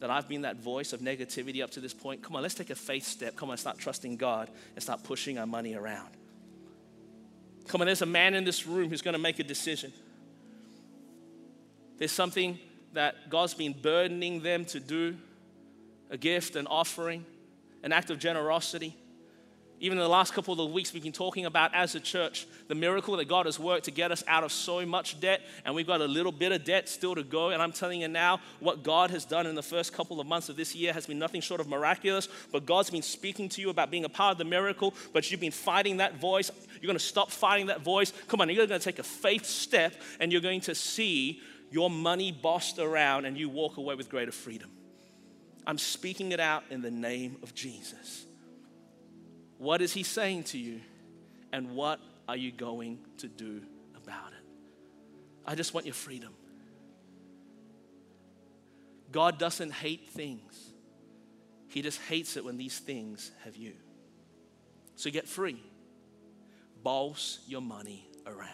that 0.00 0.10
I've 0.10 0.28
been 0.28 0.42
that 0.42 0.56
voice 0.56 0.92
of 0.92 1.00
negativity 1.00 1.62
up 1.62 1.70
to 1.72 1.80
this 1.80 1.94
point. 1.94 2.22
Come 2.22 2.36
on, 2.36 2.42
let's 2.42 2.54
take 2.54 2.70
a 2.70 2.74
faith 2.74 3.04
step. 3.04 3.36
Come 3.36 3.50
on, 3.50 3.56
start 3.56 3.78
trusting 3.78 4.16
God 4.16 4.50
and 4.74 4.82
start 4.82 5.02
pushing 5.02 5.38
our 5.38 5.46
money 5.46 5.74
around. 5.74 6.08
Come 7.70 7.82
on, 7.82 7.86
there's 7.86 8.02
a 8.02 8.06
man 8.06 8.34
in 8.34 8.42
this 8.42 8.66
room 8.66 8.90
who's 8.90 9.00
going 9.00 9.12
to 9.12 9.20
make 9.20 9.38
a 9.38 9.44
decision. 9.44 9.92
There's 11.98 12.10
something 12.10 12.58
that 12.94 13.30
God's 13.30 13.54
been 13.54 13.76
burdening 13.80 14.42
them 14.42 14.64
to 14.66 14.80
do 14.80 15.16
a 16.10 16.16
gift, 16.16 16.56
an 16.56 16.66
offering, 16.66 17.24
an 17.84 17.92
act 17.92 18.10
of 18.10 18.18
generosity. 18.18 18.96
Even 19.82 19.96
in 19.96 20.04
the 20.04 20.10
last 20.10 20.34
couple 20.34 20.60
of 20.60 20.72
weeks, 20.72 20.92
we've 20.92 21.02
been 21.02 21.10
talking 21.10 21.46
about 21.46 21.74
as 21.74 21.94
a 21.94 22.00
church 22.00 22.46
the 22.68 22.74
miracle 22.74 23.16
that 23.16 23.28
God 23.28 23.46
has 23.46 23.58
worked 23.58 23.86
to 23.86 23.90
get 23.90 24.12
us 24.12 24.22
out 24.28 24.44
of 24.44 24.52
so 24.52 24.84
much 24.84 25.18
debt, 25.20 25.40
and 25.64 25.74
we've 25.74 25.86
got 25.86 26.02
a 26.02 26.06
little 26.06 26.32
bit 26.32 26.52
of 26.52 26.64
debt 26.64 26.86
still 26.86 27.14
to 27.14 27.22
go. 27.22 27.48
And 27.48 27.62
I'm 27.62 27.72
telling 27.72 28.02
you 28.02 28.08
now, 28.08 28.40
what 28.60 28.82
God 28.82 29.10
has 29.10 29.24
done 29.24 29.46
in 29.46 29.54
the 29.54 29.62
first 29.62 29.94
couple 29.94 30.20
of 30.20 30.26
months 30.26 30.50
of 30.50 30.56
this 30.56 30.74
year 30.74 30.92
has 30.92 31.06
been 31.06 31.18
nothing 31.18 31.40
short 31.40 31.62
of 31.62 31.68
miraculous. 31.68 32.28
But 32.52 32.66
God's 32.66 32.90
been 32.90 33.00
speaking 33.00 33.48
to 33.48 33.62
you 33.62 33.70
about 33.70 33.90
being 33.90 34.04
a 34.04 34.10
part 34.10 34.32
of 34.32 34.38
the 34.38 34.44
miracle, 34.44 34.92
but 35.14 35.30
you've 35.30 35.40
been 35.40 35.50
fighting 35.50 35.96
that 35.96 36.20
voice. 36.20 36.50
You're 36.74 36.88
going 36.88 36.98
to 36.98 37.04
stop 37.04 37.30
fighting 37.30 37.68
that 37.68 37.80
voice. 37.80 38.12
Come 38.28 38.42
on, 38.42 38.50
you're 38.50 38.66
going 38.66 38.78
to 38.78 38.84
take 38.84 38.98
a 38.98 39.02
faith 39.02 39.46
step, 39.46 39.94
and 40.20 40.30
you're 40.30 40.42
going 40.42 40.60
to 40.62 40.74
see 40.74 41.40
your 41.70 41.88
money 41.88 42.32
bossed 42.32 42.78
around, 42.78 43.24
and 43.24 43.38
you 43.38 43.48
walk 43.48 43.78
away 43.78 43.94
with 43.94 44.10
greater 44.10 44.32
freedom. 44.32 44.70
I'm 45.66 45.78
speaking 45.78 46.32
it 46.32 46.40
out 46.40 46.64
in 46.68 46.82
the 46.82 46.90
name 46.90 47.38
of 47.42 47.54
Jesus. 47.54 48.26
What 49.60 49.82
is 49.82 49.92
he 49.92 50.04
saying 50.04 50.44
to 50.44 50.58
you? 50.58 50.80
And 51.52 51.72
what 51.72 52.00
are 52.26 52.36
you 52.36 52.50
going 52.50 52.98
to 53.18 53.28
do 53.28 53.60
about 53.94 54.28
it? 54.28 54.46
I 55.44 55.54
just 55.54 55.74
want 55.74 55.84
your 55.84 55.94
freedom. 55.94 56.32
God 59.12 59.38
doesn't 59.38 59.72
hate 59.72 60.08
things, 60.08 60.72
He 61.68 61.82
just 61.82 62.00
hates 62.02 62.38
it 62.38 62.44
when 62.44 62.56
these 62.56 62.78
things 62.78 63.32
have 63.44 63.54
you. 63.54 63.74
So 64.96 65.10
get 65.10 65.28
free. 65.28 65.62
Boss 66.82 67.40
your 67.46 67.60
money 67.60 68.08
around. 68.26 68.48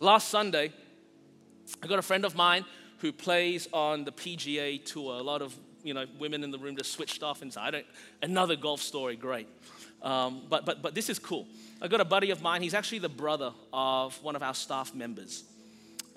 Last 0.00 0.30
Sunday, 0.30 0.72
I 1.80 1.86
got 1.86 2.00
a 2.00 2.02
friend 2.02 2.24
of 2.24 2.34
mine 2.34 2.64
who 2.98 3.12
plays 3.12 3.68
on 3.72 4.04
the 4.04 4.10
PGA 4.10 4.84
Tour. 4.84 5.14
A 5.14 5.22
lot 5.22 5.42
of 5.42 5.54
you 5.86 5.94
know, 5.94 6.06
women 6.18 6.44
in 6.44 6.50
the 6.50 6.58
room 6.58 6.76
just 6.76 6.92
switched 6.92 7.22
off 7.22 7.42
and 7.42 7.52
said, 7.52 7.62
I 7.62 7.70
don't, 7.70 7.86
another 8.22 8.56
golf 8.56 8.80
story, 8.80 9.16
great. 9.16 9.48
Um, 10.02 10.42
but, 10.48 10.64
but, 10.64 10.82
but 10.82 10.94
this 10.94 11.08
is 11.08 11.18
cool. 11.18 11.46
I 11.80 11.88
got 11.88 12.00
a 12.00 12.04
buddy 12.04 12.30
of 12.30 12.42
mine, 12.42 12.62
he's 12.62 12.74
actually 12.74 13.00
the 13.00 13.08
brother 13.08 13.52
of 13.72 14.22
one 14.22 14.36
of 14.36 14.42
our 14.42 14.54
staff 14.54 14.94
members. 14.94 15.44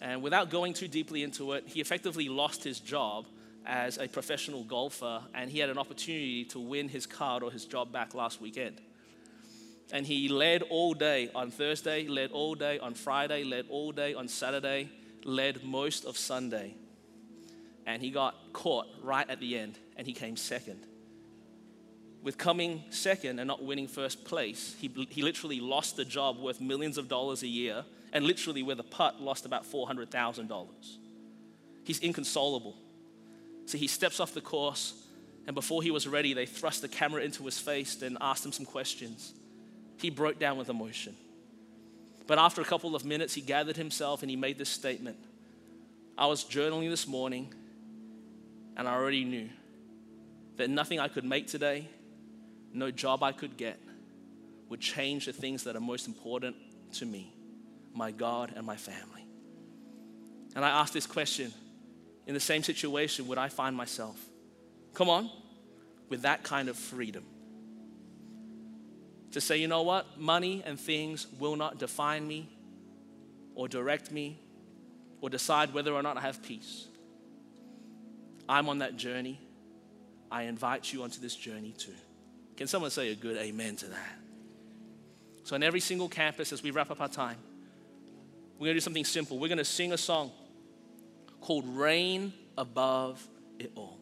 And 0.01 0.21
without 0.21 0.49
going 0.49 0.73
too 0.73 0.87
deeply 0.87 1.23
into 1.23 1.53
it, 1.53 1.65
he 1.67 1.81
effectively 1.81 2.29
lost 2.29 2.63
his 2.63 2.79
job 2.79 3.25
as 3.65 3.97
a 3.97 4.07
professional 4.07 4.63
golfer, 4.63 5.21
and 5.33 5.51
he 5.51 5.59
had 5.59 5.69
an 5.69 5.77
opportunity 5.77 6.45
to 6.45 6.59
win 6.59 6.87
his 6.89 7.05
card 7.05 7.43
or 7.43 7.51
his 7.51 7.65
job 7.65 7.91
back 7.91 8.15
last 8.15 8.41
weekend. 8.41 8.79
And 9.91 10.05
he 10.05 10.29
led 10.29 10.61
all 10.63 10.93
day 10.93 11.29
on 11.35 11.51
Thursday, 11.51 12.07
led 12.07 12.31
all 12.31 12.55
day 12.55 12.79
on 12.79 12.93
Friday, 12.93 13.43
led 13.43 13.65
all 13.69 13.91
day 13.91 14.13
on 14.13 14.27
Saturday, 14.27 14.89
led 15.23 15.63
most 15.63 16.05
of 16.05 16.17
Sunday 16.17 16.75
and 17.89 18.03
he 18.03 18.11
got 18.11 18.35
caught 18.53 18.85
right 19.01 19.27
at 19.27 19.39
the 19.39 19.57
end 19.57 19.79
and 19.97 20.05
he 20.05 20.13
came 20.13 20.37
second. 20.37 20.85
With 22.21 22.37
coming 22.37 22.83
second 22.91 23.39
and 23.39 23.47
not 23.47 23.63
winning 23.63 23.87
first 23.87 24.25
place, 24.25 24.75
he, 24.79 24.91
he 25.09 25.23
literally 25.23 25.59
lost 25.59 25.97
a 25.97 26.05
job 26.05 26.37
worth 26.37 26.61
millions 26.61 26.99
of 26.99 27.07
dollars 27.07 27.41
a 27.41 27.47
year 27.47 27.83
and 28.13 28.25
literally 28.25 28.61
with 28.61 28.79
a 28.79 28.83
putt 28.83 29.19
lost 29.19 29.43
about 29.47 29.65
$400,000. 29.65 30.67
He's 31.83 31.97
inconsolable. 31.99 32.75
So 33.65 33.79
he 33.79 33.87
steps 33.87 34.19
off 34.19 34.35
the 34.35 34.41
course 34.41 34.93
and 35.47 35.55
before 35.55 35.81
he 35.81 35.89
was 35.89 36.07
ready, 36.07 36.35
they 36.35 36.45
thrust 36.45 36.83
the 36.83 36.87
camera 36.87 37.23
into 37.23 37.43
his 37.45 37.57
face 37.57 37.99
and 38.03 38.19
asked 38.21 38.45
him 38.45 38.51
some 38.51 38.67
questions. 38.67 39.33
He 39.97 40.11
broke 40.11 40.37
down 40.37 40.57
with 40.57 40.69
emotion. 40.69 41.15
But 42.27 42.37
after 42.37 42.61
a 42.61 42.65
couple 42.65 42.95
of 42.95 43.03
minutes, 43.03 43.33
he 43.33 43.41
gathered 43.41 43.77
himself 43.77 44.21
and 44.21 44.29
he 44.29 44.35
made 44.35 44.59
this 44.59 44.69
statement 44.69 45.17
I 46.15 46.27
was 46.27 46.43
journaling 46.43 46.89
this 46.89 47.07
morning 47.07 47.53
and 48.79 48.87
I 48.87 48.93
already 48.93 49.25
knew 49.25 49.49
that 50.55 50.69
nothing 50.69 51.01
I 51.01 51.09
could 51.09 51.25
make 51.25 51.47
today, 51.47 51.89
no 52.73 52.91
job 52.91 53.23
I 53.23 53.33
could 53.33 53.57
get, 53.57 53.77
would 54.69 54.79
change 54.79 55.25
the 55.25 55.33
things 55.33 55.65
that 55.65 55.75
are 55.75 55.81
most 55.81 56.07
important 56.07 56.55
to 56.93 57.05
me 57.05 57.33
my 57.93 58.11
God 58.11 58.53
and 58.55 58.65
my 58.65 58.77
family. 58.77 59.25
And 60.55 60.63
I 60.63 60.69
asked 60.69 60.93
this 60.93 61.05
question 61.05 61.51
in 62.25 62.33
the 62.33 62.39
same 62.39 62.63
situation, 62.63 63.27
would 63.27 63.37
I 63.37 63.49
find 63.49 63.75
myself? 63.75 64.17
Come 64.93 65.09
on, 65.09 65.29
with 66.07 66.21
that 66.21 66.43
kind 66.43 66.69
of 66.69 66.77
freedom. 66.77 67.25
To 69.31 69.41
say, 69.41 69.57
you 69.57 69.67
know 69.67 69.81
what, 69.81 70.17
money 70.17 70.63
and 70.65 70.79
things 70.79 71.27
will 71.37 71.57
not 71.57 71.79
define 71.79 72.25
me 72.25 72.47
or 73.55 73.67
direct 73.67 74.09
me 74.09 74.39
or 75.19 75.29
decide 75.29 75.73
whether 75.73 75.91
or 75.91 76.01
not 76.01 76.15
I 76.15 76.21
have 76.21 76.41
peace. 76.41 76.87
I'm 78.49 78.67
on 78.67 78.79
that 78.79 78.97
journey. 78.97 79.39
I 80.31 80.43
invite 80.43 80.91
you 80.91 81.03
onto 81.03 81.21
this 81.21 81.35
journey 81.35 81.73
too. 81.77 81.93
Can 82.57 82.67
someone 82.67 82.91
say 82.91 83.11
a 83.11 83.15
good 83.15 83.37
amen 83.37 83.77
to 83.77 83.85
that? 83.85 84.17
So, 85.43 85.55
on 85.55 85.63
every 85.63 85.79
single 85.79 86.09
campus, 86.09 86.51
as 86.51 86.61
we 86.61 86.71
wrap 86.71 86.91
up 86.91 86.99
our 86.99 87.07
time, 87.07 87.37
we're 88.57 88.65
going 88.65 88.75
to 88.75 88.79
do 88.79 88.81
something 88.81 89.05
simple. 89.05 89.39
We're 89.39 89.47
going 89.47 89.59
to 89.59 89.65
sing 89.65 89.93
a 89.93 89.97
song 89.97 90.31
called 91.39 91.65
Reign 91.67 92.33
Above 92.57 93.25
It 93.59 93.71
All. 93.75 93.97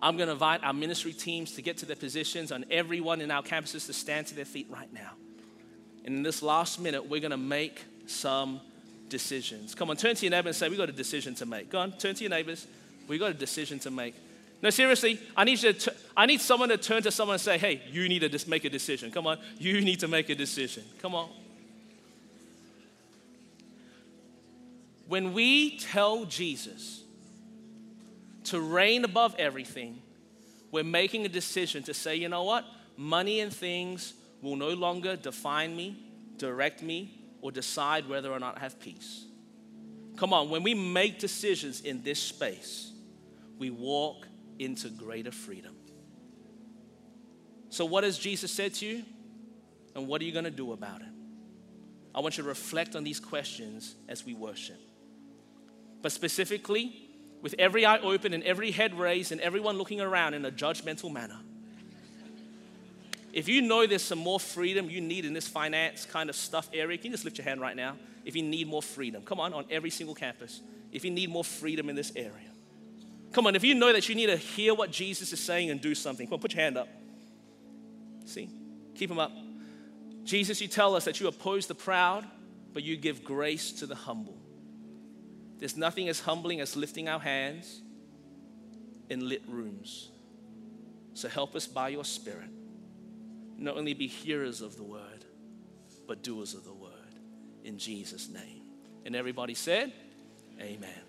I'm 0.00 0.16
going 0.16 0.28
to 0.28 0.32
invite 0.32 0.62
our 0.62 0.72
ministry 0.72 1.12
teams 1.12 1.52
to 1.52 1.62
get 1.62 1.78
to 1.78 1.86
their 1.86 1.96
positions 1.96 2.52
and 2.52 2.64
everyone 2.70 3.20
in 3.20 3.30
our 3.30 3.42
campuses 3.42 3.86
to 3.86 3.92
stand 3.92 4.28
to 4.28 4.34
their 4.34 4.44
feet 4.44 4.68
right 4.70 4.92
now. 4.92 5.10
And 6.04 6.14
in 6.14 6.22
this 6.22 6.42
last 6.42 6.80
minute, 6.80 7.08
we're 7.08 7.20
going 7.20 7.30
to 7.32 7.36
make 7.36 7.84
some 8.06 8.60
decisions. 9.08 9.74
Come 9.74 9.90
on, 9.90 9.96
turn 9.96 10.14
to 10.14 10.24
your 10.24 10.30
neighbor 10.30 10.48
and 10.48 10.56
say, 10.56 10.68
We've 10.68 10.78
got 10.78 10.88
a 10.88 10.92
decision 10.92 11.34
to 11.36 11.46
make. 11.46 11.70
Go 11.70 11.80
on, 11.80 11.92
turn 11.92 12.14
to 12.14 12.22
your 12.22 12.30
neighbors. 12.30 12.66
We 13.08 13.18
got 13.18 13.30
a 13.30 13.34
decision 13.34 13.78
to 13.80 13.90
make. 13.90 14.14
No, 14.62 14.70
seriously, 14.70 15.20
I 15.36 15.44
need, 15.44 15.62
you 15.62 15.72
to, 15.72 15.94
I 16.16 16.26
need 16.26 16.40
someone 16.40 16.70
to 16.70 16.78
turn 16.78 17.02
to 17.02 17.10
someone 17.10 17.34
and 17.34 17.40
say, 17.40 17.58
hey, 17.58 17.82
you 17.90 18.08
need 18.08 18.20
to 18.20 18.28
just 18.28 18.48
make 18.48 18.64
a 18.64 18.70
decision. 18.70 19.10
Come 19.10 19.26
on, 19.26 19.38
you 19.58 19.80
need 19.80 20.00
to 20.00 20.08
make 20.08 20.30
a 20.30 20.34
decision. 20.34 20.82
Come 21.00 21.14
on. 21.14 21.28
When 25.08 25.34
we 25.34 25.78
tell 25.78 26.24
Jesus 26.24 27.02
to 28.44 28.60
reign 28.60 29.04
above 29.04 29.34
everything, 29.38 30.02
we're 30.72 30.84
making 30.84 31.26
a 31.26 31.28
decision 31.28 31.82
to 31.84 31.94
say, 31.94 32.16
you 32.16 32.28
know 32.28 32.42
what? 32.42 32.64
Money 32.96 33.40
and 33.40 33.52
things 33.52 34.14
will 34.42 34.56
no 34.56 34.70
longer 34.70 35.16
define 35.16 35.76
me, 35.76 35.96
direct 36.38 36.82
me, 36.82 37.20
or 37.40 37.52
decide 37.52 38.08
whether 38.08 38.32
or 38.32 38.40
not 38.40 38.56
I 38.56 38.60
have 38.60 38.80
peace. 38.80 39.26
Come 40.16 40.32
on, 40.32 40.50
when 40.50 40.62
we 40.62 40.74
make 40.74 41.18
decisions 41.18 41.82
in 41.82 42.02
this 42.02 42.20
space, 42.20 42.92
we 43.58 43.70
walk 43.70 44.26
into 44.58 44.88
greater 44.88 45.30
freedom. 45.30 45.74
So, 47.68 47.84
what 47.84 48.04
has 48.04 48.18
Jesus 48.18 48.50
said 48.50 48.74
to 48.74 48.86
you? 48.86 49.04
And 49.94 50.06
what 50.06 50.20
are 50.20 50.24
you 50.24 50.32
going 50.32 50.44
to 50.44 50.50
do 50.50 50.72
about 50.72 51.00
it? 51.00 51.08
I 52.14 52.20
want 52.20 52.36
you 52.36 52.42
to 52.42 52.48
reflect 52.48 52.96
on 52.96 53.04
these 53.04 53.18
questions 53.18 53.94
as 54.08 54.24
we 54.24 54.34
worship. 54.34 54.78
But 56.02 56.12
specifically, 56.12 57.06
with 57.42 57.54
every 57.58 57.84
eye 57.86 57.98
open 57.98 58.32
and 58.32 58.42
every 58.42 58.70
head 58.70 58.98
raised 58.98 59.32
and 59.32 59.40
everyone 59.40 59.78
looking 59.78 60.00
around 60.00 60.34
in 60.34 60.44
a 60.44 60.50
judgmental 60.50 61.12
manner. 61.12 61.38
If 63.32 63.48
you 63.48 63.60
know 63.60 63.86
there's 63.86 64.02
some 64.02 64.18
more 64.18 64.40
freedom 64.40 64.88
you 64.88 65.00
need 65.00 65.26
in 65.26 65.34
this 65.34 65.46
finance 65.46 66.06
kind 66.06 66.30
of 66.30 66.36
stuff 66.36 66.70
area, 66.72 66.96
can 66.96 67.06
you 67.06 67.10
just 67.12 67.24
lift 67.24 67.36
your 67.36 67.44
hand 67.44 67.60
right 67.60 67.76
now? 67.76 67.96
If 68.24 68.34
you 68.34 68.42
need 68.42 68.66
more 68.66 68.82
freedom, 68.82 69.22
come 69.22 69.40
on, 69.40 69.52
on 69.52 69.66
every 69.70 69.90
single 69.90 70.14
campus. 70.14 70.62
If 70.90 71.04
you 71.04 71.10
need 71.10 71.30
more 71.30 71.44
freedom 71.44 71.90
in 71.90 71.96
this 71.96 72.12
area, 72.16 72.50
come 73.32 73.46
on, 73.46 73.54
if 73.56 73.64
you 73.64 73.74
know 73.74 73.92
that 73.92 74.08
you 74.08 74.14
need 74.14 74.26
to 74.26 74.36
hear 74.36 74.74
what 74.74 74.90
Jesus 74.90 75.32
is 75.32 75.40
saying 75.40 75.70
and 75.70 75.80
do 75.80 75.94
something, 75.94 76.26
come 76.26 76.34
on, 76.34 76.40
put 76.40 76.54
your 76.54 76.62
hand 76.62 76.76
up. 76.76 76.88
See? 78.24 78.50
Keep 78.94 79.10
them 79.10 79.18
up. 79.18 79.32
Jesus, 80.24 80.60
you 80.60 80.68
tell 80.68 80.94
us 80.96 81.04
that 81.04 81.20
you 81.20 81.28
oppose 81.28 81.66
the 81.66 81.74
proud, 81.74 82.26
but 82.72 82.82
you 82.82 82.96
give 82.96 83.24
grace 83.24 83.72
to 83.72 83.86
the 83.86 83.94
humble. 83.94 84.36
There's 85.58 85.76
nothing 85.76 86.08
as 86.08 86.20
humbling 86.20 86.60
as 86.60 86.76
lifting 86.76 87.08
our 87.08 87.20
hands 87.20 87.80
in 89.08 89.28
lit 89.28 89.42
rooms. 89.48 90.10
So 91.14 91.28
help 91.28 91.54
us 91.54 91.66
by 91.66 91.88
your 91.88 92.04
Spirit, 92.04 92.50
not 93.56 93.76
only 93.76 93.94
be 93.94 94.06
hearers 94.06 94.60
of 94.60 94.76
the 94.76 94.82
word, 94.82 95.24
but 96.06 96.22
doers 96.22 96.54
of 96.54 96.64
the 96.64 96.74
word. 96.74 96.92
In 97.64 97.78
Jesus' 97.78 98.28
name. 98.28 98.62
And 99.04 99.16
everybody 99.16 99.54
said, 99.54 99.92
Amen. 100.60 101.05